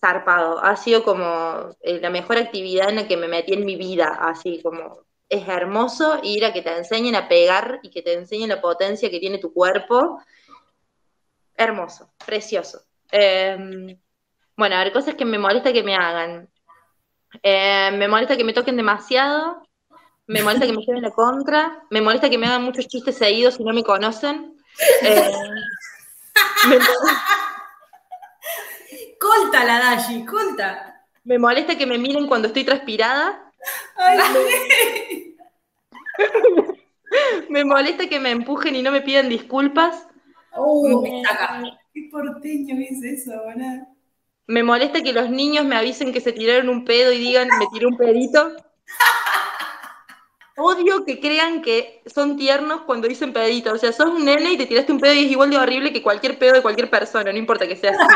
zarpado. 0.01 0.63
Ha 0.63 0.77
sido 0.77 1.03
como 1.03 1.77
eh, 1.81 2.01
la 2.01 2.11
mejor 2.11 2.39
actividad 2.39 2.91
en 2.91 2.97
la 2.97 3.09
que 3.09 3.17
me 3.17 3.29
metí 3.29 3.55
en 3.55 3.65
mi 3.65 3.77
vida, 3.77 4.19
así 4.21 4.61
como 4.63 5.05
es 5.29 5.49
hermoso 5.49 6.21
ir 6.23 6.45
a 6.45 6.53
que 6.53 6.63
te 6.63 6.77
enseñen 6.77 7.15
a 7.15 7.27
pegar 7.27 7.81
y 7.83 7.91
que 7.91 8.03
te 8.03 8.13
enseñen 8.13 8.51
la 8.51 8.61
potencia 8.61 9.11
que 9.11 9.19
tiene 9.19 9.39
tu 9.39 9.53
cuerpo. 9.53 10.21
Hermoso, 11.57 12.13
precioso. 12.25 12.83
Eh, 13.11 13.97
bueno, 14.57 14.77
a 14.77 14.85
ver, 14.85 14.93
cosas 14.93 15.15
que 15.15 15.25
me 15.25 15.39
molesta 15.39 15.73
que 15.73 15.83
me 15.83 15.95
hagan. 15.95 16.49
Eh, 17.43 17.91
me 17.93 18.09
molesta 18.09 18.37
que 18.37 18.45
me 18.45 18.53
toquen 18.53 18.77
demasiado, 18.77 19.63
me 20.27 20.43
molesta 20.43 20.67
que 20.67 20.73
me 20.73 20.83
lleven 20.83 21.03
la 21.03 21.11
contra, 21.11 21.83
me 21.91 22.01
molesta 22.01 22.31
que 22.31 22.39
me 22.39 22.47
hagan 22.47 22.65
muchos 22.65 22.87
chistes 22.89 23.17
seguidos 23.17 23.55
si 23.55 23.65
no 23.65 23.73
me 23.73 23.83
conocen. 23.83 24.57
Eh, 25.03 25.31
me, 26.67 26.79
Colta 29.21 29.65
la 29.65 29.79
Dashi, 29.79 30.25
colta. 30.25 31.05
me 31.25 31.39
molesta 31.39 31.77
que 31.77 31.87
me 31.87 31.99
miren 31.99 32.27
cuando 32.27 32.49
estoy 32.49 32.65
transpirada. 32.65 33.53
Ay, 33.97 35.35
Me 37.51 37.65
molesta 37.67 38.09
que 38.09 38.19
me 38.19 38.31
empujen 38.31 38.75
y 38.75 38.83
no 38.83 38.91
me 38.91 39.03
pidan 39.03 39.29
disculpas. 39.29 40.09
Me 40.57 41.23
saca. 41.23 41.63
Qué 41.93 42.09
porteño 42.11 42.77
es 42.81 43.03
eso, 43.03 43.33
boludo. 43.45 43.87
Me 44.47 44.63
molesta 44.63 45.03
que 45.03 45.13
los 45.13 45.31
niños 45.31 45.65
me 45.67 45.77
avisen 45.77 46.13
que 46.13 46.21
se 46.21 46.33
tiraron 46.33 46.69
un 46.69 46.85
pedo 46.85 47.13
y 47.13 47.19
digan, 47.19 47.49
me 47.59 47.67
tiré 47.73 47.87
un 47.87 47.97
pedito. 47.97 48.53
Odio 50.57 51.05
que 51.05 51.19
crean 51.21 51.63
que 51.63 52.03
son 52.07 52.37
tiernos 52.37 52.83
cuando 52.83 53.09
dicen 53.09 53.33
pedito. 53.33 53.73
O 53.73 53.79
sea, 53.79 53.93
sos 53.93 54.09
un 54.09 54.25
nene 54.25 54.53
y 54.53 54.59
te 54.59 54.67
tiraste 54.67 54.93
un 54.93 55.01
pedo 55.01 55.15
y 55.15 55.25
es 55.25 55.31
igual 55.31 55.51
de 55.51 55.59
horrible 55.59 55.93
que 55.93 56.03
cualquier 56.03 56.39
pedo 56.39 56.55
de 56.55 56.63
cualquier 56.63 56.91
persona, 56.91 57.33
no 57.33 57.39
importa 57.39 57.67
que 57.67 57.77
seas. 57.77 57.97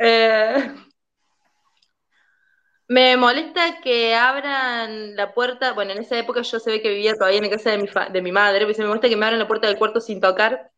Eh, 0.00 0.72
me 2.88 3.16
molesta 3.16 3.80
que 3.82 4.14
abran 4.14 5.14
la 5.16 5.34
puerta. 5.34 5.72
Bueno, 5.72 5.92
en 5.92 5.98
esa 5.98 6.18
época 6.18 6.42
yo 6.42 6.58
se 6.58 6.70
ve 6.70 6.80
que 6.82 6.88
vivía 6.90 7.14
todavía 7.14 7.38
en 7.38 7.44
la 7.44 7.50
casa 7.50 7.70
de 7.70 7.78
mi, 7.78 7.86
fa- 7.88 8.08
de 8.08 8.22
mi 8.22 8.32
madre, 8.32 8.66
pero 8.66 8.78
me 8.78 8.86
molesta 8.86 9.08
que 9.08 9.16
me 9.16 9.26
abran 9.26 9.38
la 9.38 9.48
puerta 9.48 9.66
del 9.66 9.78
cuarto 9.78 10.00
sin 10.00 10.20
tocar. 10.20 10.70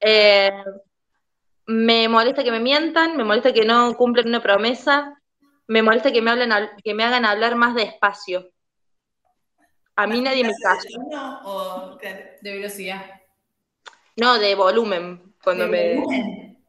Eh, 0.00 0.50
me 1.66 2.08
molesta 2.08 2.44
que 2.44 2.52
me 2.52 2.60
mientan, 2.60 3.16
me 3.16 3.24
molesta 3.24 3.52
que 3.52 3.64
no 3.64 3.96
cumplan 3.96 4.28
una 4.28 4.40
promesa, 4.42 5.20
me 5.66 5.82
molesta 5.82 6.12
que 6.12 6.22
me, 6.22 6.30
hablen, 6.30 6.50
hab- 6.52 6.70
que 6.84 6.94
me 6.94 7.02
hagan 7.04 7.24
hablar 7.24 7.56
más 7.56 7.74
despacio. 7.74 8.51
A 9.96 10.06
mí 10.06 10.20
nadie 10.20 10.44
me 10.44 10.52
calla. 10.62 10.82
No, 11.10 11.40
o. 11.44 11.96
De 11.96 12.52
velocidad. 12.52 13.02
No, 14.16 14.38
de 14.38 14.54
volumen. 14.54 15.34
Cuando 15.42 15.64
De 15.64 15.70
me. 15.70 15.94
volumen. 15.96 16.64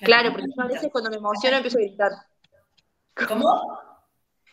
Claro, 0.00 0.30
porque 0.32 0.46
yo 0.56 0.62
a 0.62 0.66
veces 0.68 0.88
cuando 0.92 1.10
me 1.10 1.16
emociono 1.16 1.56
empiezo 1.56 1.78
a 1.78 1.80
gritar. 1.82 2.12
¿Cómo? 3.26 3.78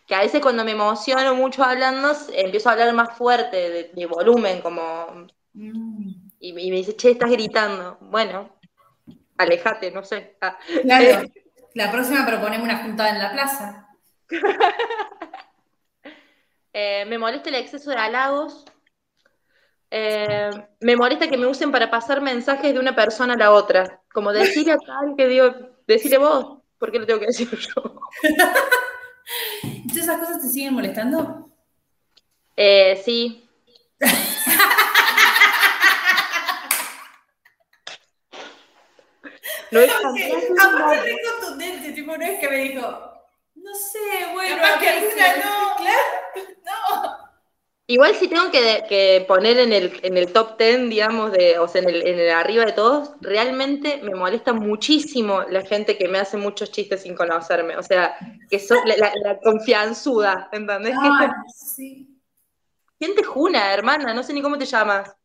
Que 0.07 0.15
a 0.15 0.21
veces 0.21 0.41
cuando 0.41 0.63
me 0.65 0.71
emociono 0.71 1.35
mucho 1.35 1.63
hablando, 1.63 2.11
empiezo 2.33 2.69
a 2.69 2.73
hablar 2.73 2.93
más 2.93 3.15
fuerte, 3.17 3.57
de, 3.69 3.91
de 3.93 4.05
volumen, 4.07 4.61
como. 4.61 5.27
Mm. 5.53 6.09
Y, 6.39 6.49
y 6.49 6.69
me 6.71 6.77
dice, 6.77 6.95
che, 6.95 7.11
estás 7.11 7.29
gritando. 7.31 7.97
Bueno, 8.01 8.49
alejate, 9.37 9.91
no 9.91 10.03
sé. 10.03 10.37
Ah, 10.41 10.57
Claro. 10.83 11.27
La 11.75 11.91
próxima 11.91 12.25
proponemos 12.25 12.63
una 12.63 12.77
juntada 12.83 13.09
en 13.09 13.19
la 13.19 13.31
plaza. 13.33 13.87
Eh, 16.77 17.05
me 17.05 17.17
molesta 17.17 17.47
el 17.47 17.55
exceso 17.55 17.89
de 17.89 17.95
halagos. 17.95 18.65
Eh, 19.89 20.49
me 20.81 20.97
molesta 20.97 21.29
que 21.29 21.37
me 21.37 21.47
usen 21.47 21.71
para 21.71 21.89
pasar 21.89 22.19
mensajes 22.19 22.73
de 22.73 22.79
una 22.81 22.93
persona 22.93 23.35
a 23.35 23.37
la 23.37 23.53
otra. 23.53 24.01
Como 24.13 24.33
decirle 24.33 24.73
a 24.73 24.77
tal 24.77 25.15
que 25.15 25.25
digo, 25.25 25.55
decirle 25.87 26.17
vos, 26.17 26.57
¿por 26.77 26.91
qué 26.91 26.99
lo 26.99 27.05
tengo 27.05 27.21
que 27.21 27.27
decir 27.27 27.49
yo? 27.49 28.01
¿Entonces 29.63 30.03
esas 30.03 30.19
cosas 30.19 30.41
te 30.41 30.49
siguen 30.49 30.73
molestando? 30.73 31.49
Eh, 32.57 33.01
sí. 33.05 33.49
No 39.71 39.79
es 39.81 39.91
tan 39.91 40.05
Aparte 40.05 41.01
re 41.01 41.17
contundente, 41.21 41.91
tipo, 41.91 42.15
no 42.15 42.23
es 42.23 42.39
que 42.39 42.47
me 42.47 42.57
dijo, 42.57 43.14
no 43.65 43.73
sé, 43.75 44.33
bueno, 44.33 44.55
Capaz 44.61 44.79
que 44.79 44.89
alguna 44.89 45.35
no. 45.37 45.75
Claro, 45.77 46.49
no. 46.65 47.25
Igual 47.87 48.15
si 48.15 48.27
tengo 48.27 48.49
que, 48.49 49.25
poner 49.27 49.59
en 49.59 49.71
el, 49.71 49.99
en 50.01 50.17
el 50.17 50.33
top 50.33 50.57
10, 50.57 50.89
digamos, 50.89 51.31
de, 51.31 51.59
o 51.59 51.67
sea, 51.67 51.81
en 51.83 51.89
el, 51.89 52.07
en 52.07 52.19
el 52.19 52.31
arriba 52.31 52.65
de 52.65 52.71
todos, 52.71 53.11
realmente 53.21 53.97
me 54.01 54.15
molesta 54.15 54.53
muchísimo 54.53 55.43
la 55.43 55.61
gente 55.61 55.95
que 55.95 56.07
me 56.07 56.17
hace 56.17 56.35
muchos 56.37 56.71
chistes 56.71 57.03
sin 57.03 57.13
conocerme. 57.15 57.77
O 57.77 57.83
sea, 57.83 58.17
que 58.49 58.57
son 58.59 58.79
la, 58.85 58.97
la- 58.97 59.13
la 59.23 59.39
confianzuda, 59.39 60.49
¿entendés? 60.51 60.95
Ay, 60.99 61.27
sí. 61.55 62.09
¿Quién 62.97 63.13
te 63.13 63.23
juna, 63.23 63.71
hermana? 63.73 64.13
No 64.15 64.23
sé 64.23 64.33
ni 64.33 64.41
cómo 64.41 64.57
te 64.57 64.65
llamas. 64.65 65.15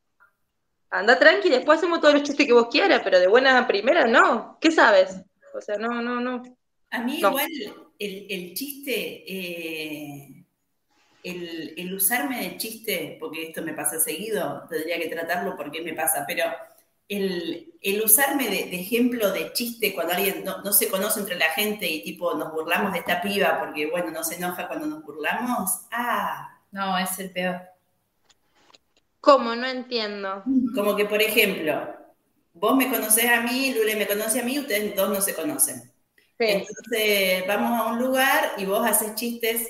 Anda 0.90 1.18
tranqui, 1.18 1.48
después 1.48 1.78
hacemos 1.78 2.00
todos 2.00 2.14
los 2.14 2.24
chistes 2.24 2.46
que 2.46 2.52
vos 2.52 2.68
quieras, 2.70 3.00
pero 3.04 3.20
de 3.20 3.28
buena 3.28 3.56
a 3.58 3.66
primera 3.66 4.06
no. 4.06 4.58
¿Qué 4.60 4.70
sabes? 4.70 5.16
O 5.54 5.60
sea, 5.62 5.76
no, 5.78 6.02
no, 6.02 6.20
no. 6.20 6.42
A 6.90 6.98
mí 6.98 7.20
No. 7.22 7.28
igual 7.30 7.46
el, 8.00 8.26
el 8.30 8.54
chiste, 8.54 9.24
eh, 9.28 10.46
el, 11.22 11.74
el 11.76 11.94
usarme 11.94 12.42
de 12.42 12.56
chiste, 12.56 13.16
porque 13.20 13.48
esto 13.48 13.62
me 13.62 13.74
pasa 13.74 14.00
seguido, 14.00 14.64
tendría 14.68 14.98
que 14.98 15.08
tratarlo 15.08 15.56
porque 15.56 15.82
me 15.82 15.94
pasa, 15.94 16.24
pero 16.26 16.44
el, 17.08 17.74
el 17.82 18.02
usarme 18.02 18.44
de, 18.48 18.66
de 18.70 18.80
ejemplo 18.80 19.32
de 19.32 19.52
chiste 19.52 19.94
cuando 19.94 20.14
alguien 20.14 20.44
no, 20.44 20.62
no 20.62 20.72
se 20.72 20.88
conoce 20.88 21.20
entre 21.20 21.36
la 21.36 21.50
gente 21.50 21.88
y 21.88 22.02
tipo 22.04 22.34
nos 22.34 22.52
burlamos 22.52 22.92
de 22.92 23.00
esta 23.00 23.20
piba 23.20 23.58
porque 23.60 23.90
bueno, 23.90 24.10
no 24.12 24.24
se 24.24 24.36
enoja 24.36 24.68
cuando 24.68 24.86
nos 24.86 25.04
burlamos, 25.04 25.70
ah, 25.92 26.48
No, 26.72 26.98
es 26.98 27.18
el 27.18 27.30
peor. 27.32 27.62
¿Cómo? 29.20 29.54
No 29.54 29.66
entiendo. 29.66 30.44
Como 30.74 30.96
que, 30.96 31.04
por 31.04 31.20
ejemplo, 31.20 31.94
vos 32.54 32.76
me 32.76 32.88
conocés 32.90 33.28
a 33.30 33.42
mí, 33.42 33.74
Lule 33.74 33.96
me 33.96 34.06
conoce 34.06 34.40
a 34.40 34.44
mí, 34.44 34.58
ustedes 34.58 34.96
dos 34.96 35.08
no 35.10 35.20
se 35.20 35.34
conocen. 35.34 35.89
Entonces 36.40 37.46
vamos 37.46 37.80
a 37.80 37.92
un 37.92 37.98
lugar 38.02 38.52
y 38.56 38.64
vos 38.64 38.86
haces 38.86 39.14
chistes 39.14 39.68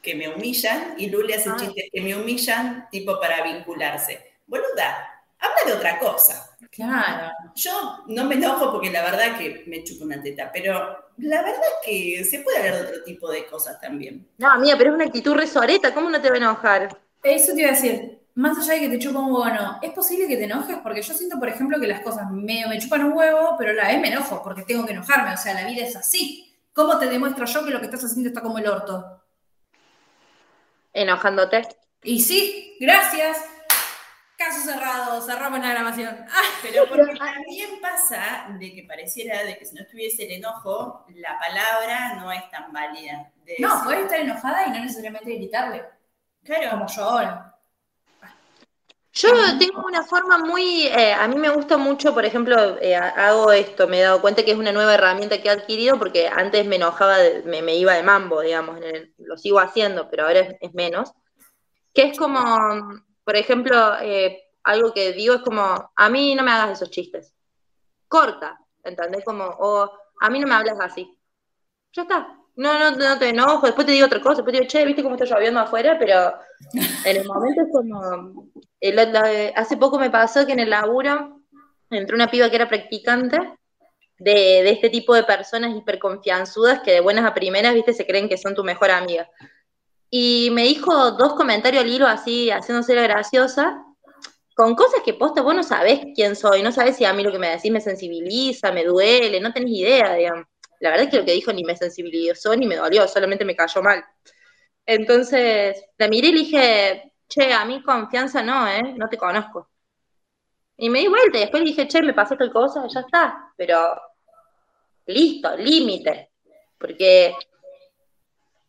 que 0.00 0.14
me 0.14 0.28
humillan 0.28 0.94
y 0.96 1.08
Lule 1.10 1.34
hace 1.34 1.50
Ah. 1.50 1.56
chistes 1.58 1.84
que 1.92 2.00
me 2.00 2.14
humillan, 2.16 2.88
tipo 2.90 3.18
para 3.20 3.42
vincularse. 3.42 4.34
Boluda, 4.46 5.22
habla 5.38 5.56
de 5.66 5.72
otra 5.74 5.98
cosa. 5.98 6.56
Claro. 6.70 7.32
Yo 7.56 8.04
no 8.06 8.24
me 8.24 8.36
enojo 8.36 8.70
porque 8.70 8.90
la 8.90 9.02
verdad 9.02 9.36
que 9.36 9.64
me 9.66 9.82
chupo 9.82 10.04
una 10.04 10.22
teta, 10.22 10.50
pero 10.52 11.10
la 11.18 11.42
verdad 11.42 11.60
es 11.82 11.86
que 11.86 12.24
se 12.24 12.38
puede 12.40 12.58
hablar 12.58 12.74
de 12.76 12.88
otro 12.88 13.02
tipo 13.04 13.30
de 13.30 13.44
cosas 13.46 13.80
también. 13.80 14.26
No, 14.38 14.56
mía, 14.58 14.76
pero 14.78 14.90
es 14.90 14.94
una 14.94 15.04
actitud 15.06 15.34
resoreta, 15.34 15.92
¿cómo 15.92 16.08
no 16.08 16.20
te 16.22 16.28
va 16.28 16.34
a 16.36 16.38
enojar? 16.38 16.98
Eso 17.22 17.52
te 17.54 17.60
iba 17.62 17.70
a 17.70 17.74
decir, 17.74 18.19
más 18.40 18.58
allá 18.58 18.74
de 18.74 18.80
que 18.80 18.88
te 18.88 18.98
chupa 18.98 19.18
un 19.18 19.32
huevo 19.32 19.48
no, 19.50 19.78
¿es 19.82 19.92
posible 19.92 20.26
que 20.26 20.36
te 20.36 20.44
enojes? 20.44 20.78
Porque 20.82 21.02
yo 21.02 21.12
siento, 21.12 21.38
por 21.38 21.48
ejemplo, 21.48 21.78
que 21.78 21.86
las 21.86 22.00
cosas 22.00 22.30
medio 22.30 22.68
me 22.68 22.78
chupan 22.78 23.04
un 23.04 23.12
huevo, 23.12 23.54
pero 23.58 23.72
la 23.74 23.88
vez 23.88 24.00
me 24.00 24.08
enojo 24.08 24.42
porque 24.42 24.62
tengo 24.62 24.86
que 24.86 24.92
enojarme. 24.92 25.34
O 25.34 25.36
sea, 25.36 25.54
la 25.54 25.66
vida 25.66 25.84
es 25.84 25.94
así. 25.94 26.58
¿Cómo 26.72 26.98
te 26.98 27.06
demuestro 27.06 27.44
yo 27.44 27.64
que 27.64 27.70
lo 27.70 27.80
que 27.80 27.86
estás 27.86 28.04
haciendo 28.04 28.28
está 28.28 28.40
como 28.40 28.58
el 28.58 28.66
orto? 28.66 29.22
Enojándote. 30.92 31.68
Y 32.02 32.20
sí, 32.20 32.76
gracias. 32.80 33.44
Caso 34.38 34.62
cerrado, 34.62 35.20
cerramos 35.20 35.60
la 35.60 35.70
grabación. 35.70 36.16
Ah, 36.30 36.42
Pero 36.62 36.86
porque 36.88 37.14
también 37.16 37.78
pasa 37.82 38.46
de 38.58 38.74
que 38.74 38.84
pareciera 38.84 39.44
de 39.44 39.58
que 39.58 39.66
si 39.66 39.74
no 39.74 39.82
estuviese 39.82 40.24
el 40.24 40.32
enojo, 40.32 41.04
la 41.14 41.38
palabra 41.38 42.14
no 42.14 42.32
es 42.32 42.50
tan 42.50 42.72
válida. 42.72 43.30
De 43.44 43.56
no, 43.58 43.82
puedes 43.84 44.04
estar 44.04 44.20
enojada 44.20 44.66
y 44.66 44.70
no 44.70 44.80
necesariamente 44.80 45.34
gritarle, 45.34 45.84
Claro, 46.42 46.70
como 46.70 46.86
yo 46.86 47.02
ahora. 47.02 47.49
Yo 49.12 49.28
tengo 49.58 49.84
una 49.84 50.04
forma 50.04 50.38
muy, 50.38 50.86
eh, 50.86 51.12
a 51.12 51.26
mí 51.26 51.36
me 51.36 51.50
gusta 51.50 51.76
mucho, 51.76 52.14
por 52.14 52.24
ejemplo, 52.24 52.78
eh, 52.80 52.94
hago 52.94 53.50
esto, 53.50 53.88
me 53.88 53.98
he 53.98 54.02
dado 54.02 54.20
cuenta 54.20 54.44
que 54.44 54.52
es 54.52 54.56
una 54.56 54.70
nueva 54.70 54.94
herramienta 54.94 55.42
que 55.42 55.48
he 55.48 55.50
adquirido 55.50 55.98
porque 55.98 56.28
antes 56.28 56.64
me 56.64 56.76
enojaba, 56.76 57.16
me, 57.44 57.60
me 57.60 57.74
iba 57.74 57.94
de 57.94 58.04
mambo, 58.04 58.40
digamos, 58.40 58.78
lo 59.18 59.36
sigo 59.36 59.58
haciendo, 59.58 60.08
pero 60.08 60.26
ahora 60.26 60.40
es, 60.40 60.56
es 60.60 60.74
menos, 60.74 61.12
que 61.92 62.02
es 62.04 62.16
como, 62.16 62.40
por 63.24 63.34
ejemplo, 63.34 63.96
eh, 64.00 64.44
algo 64.62 64.94
que 64.94 65.12
digo 65.12 65.34
es 65.34 65.42
como, 65.42 65.90
a 65.96 66.08
mí 66.08 66.36
no 66.36 66.44
me 66.44 66.52
hagas 66.52 66.70
esos 66.70 66.90
chistes, 66.90 67.34
corta, 68.06 68.60
¿entendés? 68.84 69.24
Como, 69.24 69.44
o 69.44 69.90
a 70.20 70.30
mí 70.30 70.38
no 70.38 70.46
me 70.46 70.54
hablas 70.54 70.78
así, 70.78 71.18
ya 71.92 72.02
está, 72.02 72.36
no, 72.54 72.78
no, 72.78 72.92
no 72.92 73.18
te 73.18 73.30
enojo, 73.30 73.66
después 73.66 73.86
te 73.86 73.92
digo 73.92 74.06
otra 74.06 74.20
cosa, 74.20 74.36
después 74.36 74.52
te 74.52 74.60
digo, 74.60 74.70
che, 74.70 74.84
viste 74.84 75.02
cómo 75.02 75.16
está 75.16 75.24
lloviendo 75.24 75.58
afuera, 75.58 75.96
pero 75.98 76.34
en 77.04 77.16
el 77.16 77.26
momento 77.26 77.62
es 77.62 77.68
como, 77.72 78.46
la- 78.80 79.52
hace 79.56 79.76
poco 79.76 79.98
me 79.98 80.10
pasó 80.10 80.46
que 80.46 80.52
en 80.52 80.60
el 80.60 80.70
laburo 80.70 81.40
entró 81.90 82.16
una 82.16 82.30
piba 82.30 82.48
que 82.50 82.56
era 82.56 82.68
practicante 82.68 83.38
de, 84.18 84.32
de 84.32 84.70
este 84.70 84.90
tipo 84.90 85.14
de 85.14 85.24
personas 85.24 85.76
hiperconfianzudas 85.76 86.80
que 86.80 86.92
de 86.92 87.00
buenas 87.00 87.24
a 87.24 87.34
primeras, 87.34 87.74
viste, 87.74 87.92
se 87.94 88.06
creen 88.06 88.28
que 88.28 88.38
son 88.38 88.54
tu 88.54 88.64
mejor 88.64 88.90
amiga. 88.90 89.28
Y 90.10 90.50
me 90.52 90.64
dijo 90.64 91.12
dos 91.12 91.34
comentarios 91.34 91.84
al 91.84 91.90
hilo 91.90 92.06
así, 92.06 92.50
haciéndose 92.50 92.94
la 92.94 93.02
graciosa, 93.02 93.84
con 94.56 94.74
cosas 94.74 95.02
que 95.04 95.14
posta, 95.14 95.42
vos 95.42 95.54
no 95.54 95.62
sabés 95.62 96.00
quién 96.14 96.36
soy, 96.36 96.62
no 96.62 96.72
sabés 96.72 96.96
si 96.96 97.04
a 97.04 97.12
mí 97.14 97.22
lo 97.22 97.32
que 97.32 97.38
me 97.38 97.48
decís 97.50 97.72
me 97.72 97.80
sensibiliza, 97.80 98.72
me 98.72 98.84
duele, 98.84 99.40
no 99.40 99.52
tenés 99.52 99.70
idea, 99.72 100.14
digamos. 100.14 100.46
La 100.80 100.90
verdad 100.90 101.06
es 101.06 101.10
que 101.10 101.18
lo 101.18 101.24
que 101.24 101.32
dijo 101.32 101.52
ni 101.52 101.64
me 101.64 101.76
sensibilizó 101.76 102.56
ni 102.56 102.66
me 102.66 102.76
dolió, 102.76 103.06
solamente 103.08 103.44
me 103.44 103.56
cayó 103.56 103.82
mal. 103.82 104.04
Entonces, 104.86 105.82
la 105.98 106.08
miré 106.08 106.28
y 106.28 106.32
le 106.32 106.38
dije, 106.40 107.09
che, 107.30 107.52
a 107.52 107.64
mí 107.64 107.82
confianza 107.82 108.42
no, 108.42 108.66
¿eh? 108.68 108.82
No 108.96 109.08
te 109.08 109.16
conozco. 109.16 109.68
Y 110.76 110.90
me 110.90 110.98
di 111.00 111.08
vuelta 111.08 111.38
y 111.38 111.40
después 111.42 111.64
dije, 111.64 111.86
che, 111.88 112.02
me 112.02 112.12
pasó 112.12 112.36
tal 112.36 112.52
cosa, 112.52 112.86
ya 112.88 113.00
está. 113.00 113.52
Pero, 113.56 114.00
listo, 115.06 115.56
límite. 115.56 116.32
Porque 116.78 117.34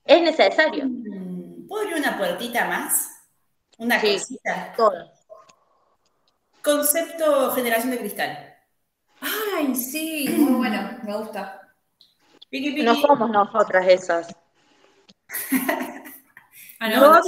es 0.06 0.22
necesario. 0.22 0.86
Mm, 0.86 1.68
¿puedo 1.68 1.84
abrir 1.84 1.98
una 1.98 2.18
puertita 2.18 2.66
más? 2.68 3.10
Una 3.78 4.00
Sí. 4.00 4.14
cosita. 4.14 4.74
Todo. 4.78 5.12
Concepto 6.64 7.52
generación 7.52 7.92
de 7.92 8.00
cristal. 8.00 8.56
Ay, 9.56 9.74
sí, 9.76 10.28
muy 10.38 10.54
bueno, 10.54 11.00
me 11.04 11.18
gusta. 11.18 11.74
Piqui, 12.50 12.72
piqui. 12.72 12.84
No 12.84 12.96
somos 12.96 13.30
nosotras 13.30 13.88
esas. 13.88 14.36
Ah, 16.84 16.90
No, 16.90 17.14
no, 17.14 17.22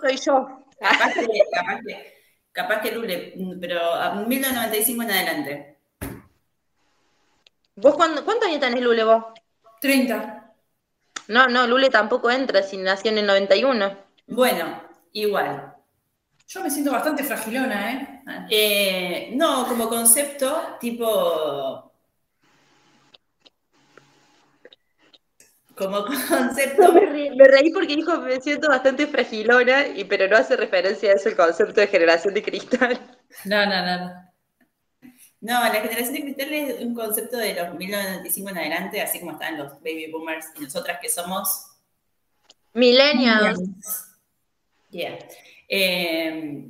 soy 0.00 0.16
yo. 0.18 0.64
Capaz 0.80 1.12
que, 1.14 1.26
capaz 1.52 1.80
que, 1.86 2.14
capaz 2.52 2.80
que 2.80 2.92
Lule, 2.92 3.34
pero 3.60 3.92
a 3.94 4.14
1995 4.14 5.02
en 5.02 5.10
adelante. 5.10 5.76
¿Vos 7.76 7.94
cuándo, 7.94 8.24
cuántos 8.24 8.48
años 8.48 8.60
tenés, 8.60 8.80
Lule, 8.82 9.04
vos? 9.04 9.24
30. 9.80 10.54
No, 11.28 11.48
no, 11.48 11.66
Lule 11.66 11.90
tampoco 11.90 12.30
entra 12.30 12.62
si 12.62 12.76
nació 12.76 13.10
en 13.10 13.18
el 13.18 13.26
91. 13.26 13.96
Bueno, 14.26 14.82
igual. 15.12 15.74
Yo 16.48 16.62
me 16.62 16.70
siento 16.70 16.90
bastante 16.90 17.22
fragilona, 17.22 17.92
¿eh? 17.92 18.22
Ah, 18.26 18.46
Eh, 18.50 19.30
no, 19.34 19.66
como 19.68 19.88
concepto, 19.88 20.76
tipo. 20.80 21.89
Como 25.80 26.04
concepto. 26.28 26.92
Me, 26.92 27.00
re- 27.06 27.30
me 27.34 27.44
reí 27.48 27.70
porque 27.70 27.96
dijo, 27.96 28.20
me 28.20 28.38
siento 28.40 28.68
bastante 28.68 29.06
fragilona, 29.06 29.86
y, 29.88 30.04
pero 30.04 30.28
no 30.28 30.36
hace 30.36 30.54
referencia 30.56 31.10
a 31.10 31.14
ese 31.14 31.34
concepto 31.34 31.80
de 31.80 31.86
generación 31.86 32.34
de 32.34 32.42
cristal. 32.42 33.18
No, 33.46 33.64
no, 33.64 33.86
no. 33.86 33.98
no. 33.98 34.30
No, 35.40 35.62
la 35.62 35.80
generación 35.80 36.12
de 36.12 36.20
cristal 36.20 36.52
es 36.52 36.80
un 36.80 36.94
concepto 36.94 37.38
de 37.38 37.54
los 37.54 37.74
1995 37.74 38.50
en 38.50 38.58
adelante, 38.58 39.00
así 39.00 39.20
como 39.20 39.32
están 39.32 39.56
los 39.56 39.72
baby 39.80 40.10
boomers 40.12 40.46
y 40.56 40.64
nosotras 40.64 40.98
que 41.00 41.08
somos. 41.08 41.66
Millennials. 42.74 43.58
Yeah. 44.90 45.18
Eh, 45.66 46.66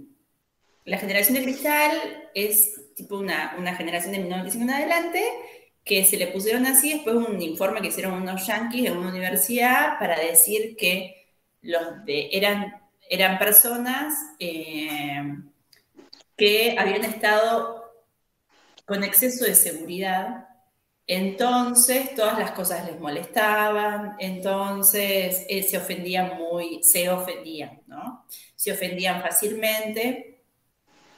la 0.84 0.98
generación 0.98 1.34
de 1.34 1.42
cristal 1.42 2.30
es 2.32 2.94
tipo 2.94 3.18
una, 3.18 3.56
una 3.58 3.74
generación 3.74 4.12
de 4.12 4.18
1995 4.18 4.62
en 4.62 4.70
adelante 4.70 5.24
que 5.90 6.04
se 6.04 6.16
le 6.16 6.28
pusieron 6.28 6.66
así 6.66 6.92
después 6.92 7.16
de 7.16 7.24
un 7.24 7.42
informe 7.42 7.80
que 7.80 7.88
hicieron 7.88 8.12
unos 8.12 8.46
yanquis 8.46 8.86
en 8.86 8.96
una 8.96 9.08
universidad 9.08 9.98
para 9.98 10.16
decir 10.20 10.76
que 10.76 11.34
los 11.62 11.82
eran, 12.06 12.80
eran 13.10 13.40
personas 13.40 14.14
eh, 14.38 15.34
que 16.36 16.76
habían 16.78 17.02
estado 17.02 17.92
con 18.86 19.02
exceso 19.02 19.44
de 19.44 19.56
seguridad, 19.56 20.46
entonces 21.08 22.14
todas 22.14 22.38
las 22.38 22.52
cosas 22.52 22.86
les 22.86 23.00
molestaban, 23.00 24.14
entonces 24.20 25.44
eh, 25.48 25.64
se 25.64 25.76
ofendían 25.76 26.38
muy, 26.38 26.84
se 26.84 27.10
ofendían, 27.10 27.82
¿no? 27.88 28.26
Se 28.54 28.70
ofendían 28.70 29.20
fácilmente. 29.20 30.39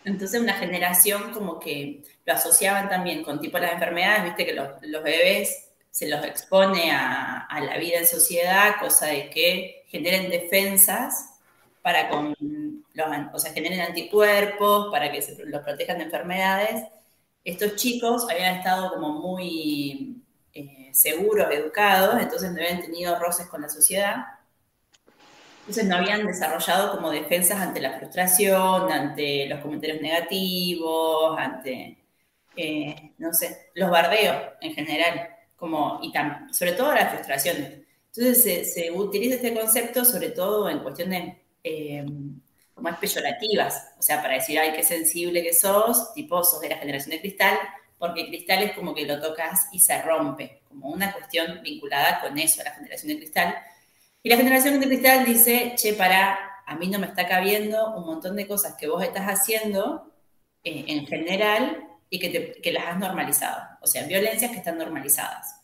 Entonces 0.04 0.40
una 0.40 0.54
generación 0.54 1.32
como 1.32 1.58
que 1.58 2.02
lo 2.24 2.32
asociaban 2.32 2.88
también 2.88 3.22
con 3.22 3.40
tipo 3.40 3.58
las 3.58 3.72
enfermedades, 3.72 4.24
viste 4.24 4.46
que 4.46 4.54
los, 4.54 5.02
bebés 5.02 5.68
se 5.90 6.08
los 6.08 6.24
expone 6.24 6.90
a, 6.90 7.46
a 7.46 7.60
la 7.60 7.76
vida 7.78 7.98
en 7.98 8.06
sociedad, 8.06 8.76
cosa 8.80 9.06
de 9.06 9.30
que 9.30 9.84
generen 9.88 10.30
defensas 10.30 11.32
para 11.82 12.08
con 12.08 12.34
los, 12.94 13.06
o 13.32 13.38
sea, 13.38 13.52
generen 13.52 13.80
anticuerpos 13.80 14.90
para 14.90 15.10
que 15.10 15.20
se 15.20 15.44
los 15.44 15.62
protejan 15.62 15.98
de 15.98 16.04
enfermedades. 16.04 16.84
Estos 17.44 17.76
chicos 17.76 18.26
habían 18.30 18.56
estado 18.56 18.90
como 18.90 19.10
muy 19.10 20.22
eh, 20.54 20.90
seguros, 20.92 21.48
educados, 21.50 22.20
entonces 22.20 22.52
no 22.52 22.60
habían 22.60 22.82
tenido 22.82 23.18
roces 23.18 23.46
con 23.48 23.62
la 23.62 23.68
sociedad. 23.68 24.24
Entonces 25.62 25.84
no 25.84 25.96
habían 25.96 26.26
desarrollado 26.26 26.90
como 26.90 27.10
defensas 27.10 27.60
ante 27.60 27.80
la 27.80 27.98
frustración, 27.98 28.90
ante 28.90 29.46
los 29.46 29.60
comentarios 29.60 30.02
negativos, 30.02 31.38
ante, 31.38 31.98
eh, 32.56 33.12
no 33.18 33.32
sé, 33.32 33.70
los 33.74 33.88
bardeos 33.88 34.36
en 34.60 34.74
general, 34.74 35.28
como, 35.56 36.00
y 36.02 36.10
tam, 36.10 36.52
sobre 36.52 36.72
todo 36.72 36.92
las 36.92 37.12
frustraciones. 37.12 37.80
Entonces 38.06 38.42
se, 38.42 38.64
se, 38.64 38.90
utiliza 38.90 39.36
este 39.36 39.54
concepto 39.54 40.04
sobre 40.04 40.30
todo 40.30 40.68
en 40.68 40.80
cuestiones 40.80 41.36
eh, 41.62 42.04
más 42.76 42.98
peyorativas, 42.98 43.92
o 43.98 44.02
sea, 44.02 44.20
para 44.20 44.34
decir, 44.34 44.58
ay, 44.58 44.72
qué 44.74 44.82
sensible 44.82 45.42
que 45.42 45.54
sos, 45.54 46.12
tipo, 46.12 46.42
sos 46.42 46.60
de 46.60 46.70
la 46.70 46.78
generación 46.78 47.10
de 47.10 47.20
cristal, 47.20 47.56
porque 47.98 48.26
cristal 48.26 48.64
es 48.64 48.72
como 48.72 48.94
que 48.94 49.06
lo 49.06 49.20
tocas 49.20 49.68
y 49.70 49.78
se 49.78 50.02
rompe, 50.02 50.62
como 50.68 50.88
una 50.88 51.12
cuestión 51.12 51.62
vinculada 51.62 52.20
con 52.20 52.36
eso, 52.36 52.62
la 52.64 52.72
generación 52.72 53.08
de 53.10 53.18
cristal. 53.18 53.54
Y 54.22 54.28
la 54.28 54.36
generación 54.36 54.78
de 54.78 54.86
cristal 54.86 55.24
dice, 55.24 55.74
che, 55.76 55.94
para, 55.94 56.38
a 56.66 56.76
mí 56.76 56.88
no 56.88 56.98
me 56.98 57.06
está 57.06 57.26
cabiendo 57.26 57.94
un 57.96 58.06
montón 58.06 58.36
de 58.36 58.46
cosas 58.46 58.76
que 58.78 58.88
vos 58.88 59.02
estás 59.02 59.26
haciendo 59.26 60.12
eh, 60.62 60.84
en 60.88 61.06
general 61.06 61.88
y 62.08 62.18
que, 62.18 62.72
las 62.72 62.86
has 62.86 62.98
normalizado, 62.98 63.62
o 63.80 63.86
sea, 63.86 64.06
violencias 64.06 64.50
que 64.50 64.58
están 64.58 64.78
normalizadas. 64.78 65.60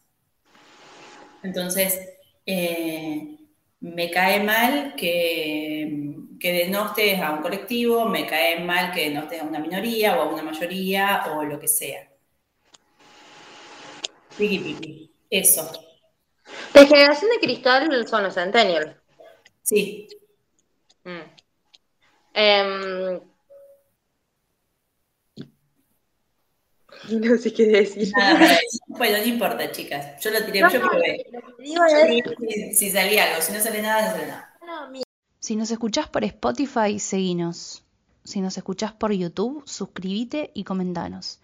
Entonces, 1.43 2.01
eh, 2.47 3.37
me 3.81 4.11
cae 4.11 4.43
mal 4.43 4.95
que 4.97 6.19
que 6.39 6.53
denostes 6.53 7.21
a 7.21 7.33
un 7.33 7.43
colectivo, 7.43 8.07
me 8.07 8.27
cae 8.27 8.61
mal 8.61 8.93
que 8.93 9.09
denostes 9.09 9.43
a 9.43 9.45
una 9.45 9.59
minoría 9.59 10.17
o 10.17 10.23
a 10.23 10.33
una 10.33 10.43
mayoría 10.43 11.25
o 11.33 11.43
lo 11.45 11.59
que 11.59 11.69
sea. 11.69 12.09
Eso. 15.31 15.88
De 16.75 16.87
generación 16.87 17.31
de 17.31 17.39
cristal 17.41 18.07
son 18.09 18.23
los 18.23 18.35
Centennials. 18.35 18.97
Sí. 19.63 20.09
Mm. 21.05 21.21
Em, 22.35 23.21
no 27.11 27.37
sé 27.39 27.53
qué 27.53 27.67
decir. 27.67 28.13
Nada. 28.17 28.59
Bueno, 28.89 29.19
no 29.19 29.25
importa, 29.25 29.71
chicas. 29.73 30.21
Yo 30.23 30.31
lo 30.31 30.45
tiré, 30.45 30.61
No, 30.61 30.71
yo 30.71 30.81
no, 30.81 30.89
probé. 30.91 31.27
lo 31.33 31.41
que 31.57 31.63
digo 31.63 31.85
es- 31.85 32.79
Si, 32.79 32.87
si 32.87 32.91
salía 32.91 33.25
algo, 33.31 33.43
si 33.43 33.53
no 33.53 33.61
sale 33.61 33.83
nada, 33.83 34.03
no 34.09 34.11
sale 34.13 34.27
nada. 34.27 34.55
no, 34.67 35.01
Si 35.41 35.57
nos 35.57 35.71
escuchás 35.71 36.09
por 36.09 36.25
Spotify, 36.25 36.99
seguinos. 36.99 37.85
Si 38.25 38.41
nos 38.41 38.57
escuchás 38.59 38.93
por 38.93 39.13
YouTube, 39.13 39.63
suscríbete 39.67 40.51
y 40.55 40.65
comentanos. 40.65 41.41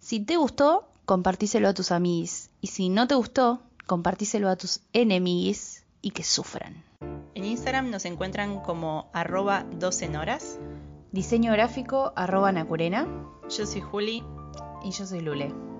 Si 0.00 0.20
te 0.20 0.36
gustó, 0.36 0.88
compartíselo 1.04 1.68
a 1.68 1.74
tus 1.74 1.92
amiguis. 1.92 2.50
Y 2.60 2.68
si 2.68 2.88
no 2.88 3.06
te 3.06 3.14
gustó, 3.14 3.62
compartíselo 3.86 4.48
a 4.48 4.56
tus 4.56 4.80
enemiguis 4.92 5.84
y 6.02 6.10
que 6.10 6.24
sufran. 6.24 6.84
En 7.34 7.44
Instagram 7.44 7.90
nos 7.90 8.04
encuentran 8.04 8.60
como 8.60 9.10
arroba 9.12 9.64
12 9.72 10.16
horas. 10.16 10.58
Diseño 11.12 11.52
gráfico, 11.52 12.12
arroba 12.16 12.52
Nacurena. 12.52 13.06
Yo 13.48 13.66
soy 13.66 13.80
Juli. 13.80 14.24
Y 14.84 14.90
yo 14.90 15.06
soy 15.06 15.20
Lule. 15.20 15.73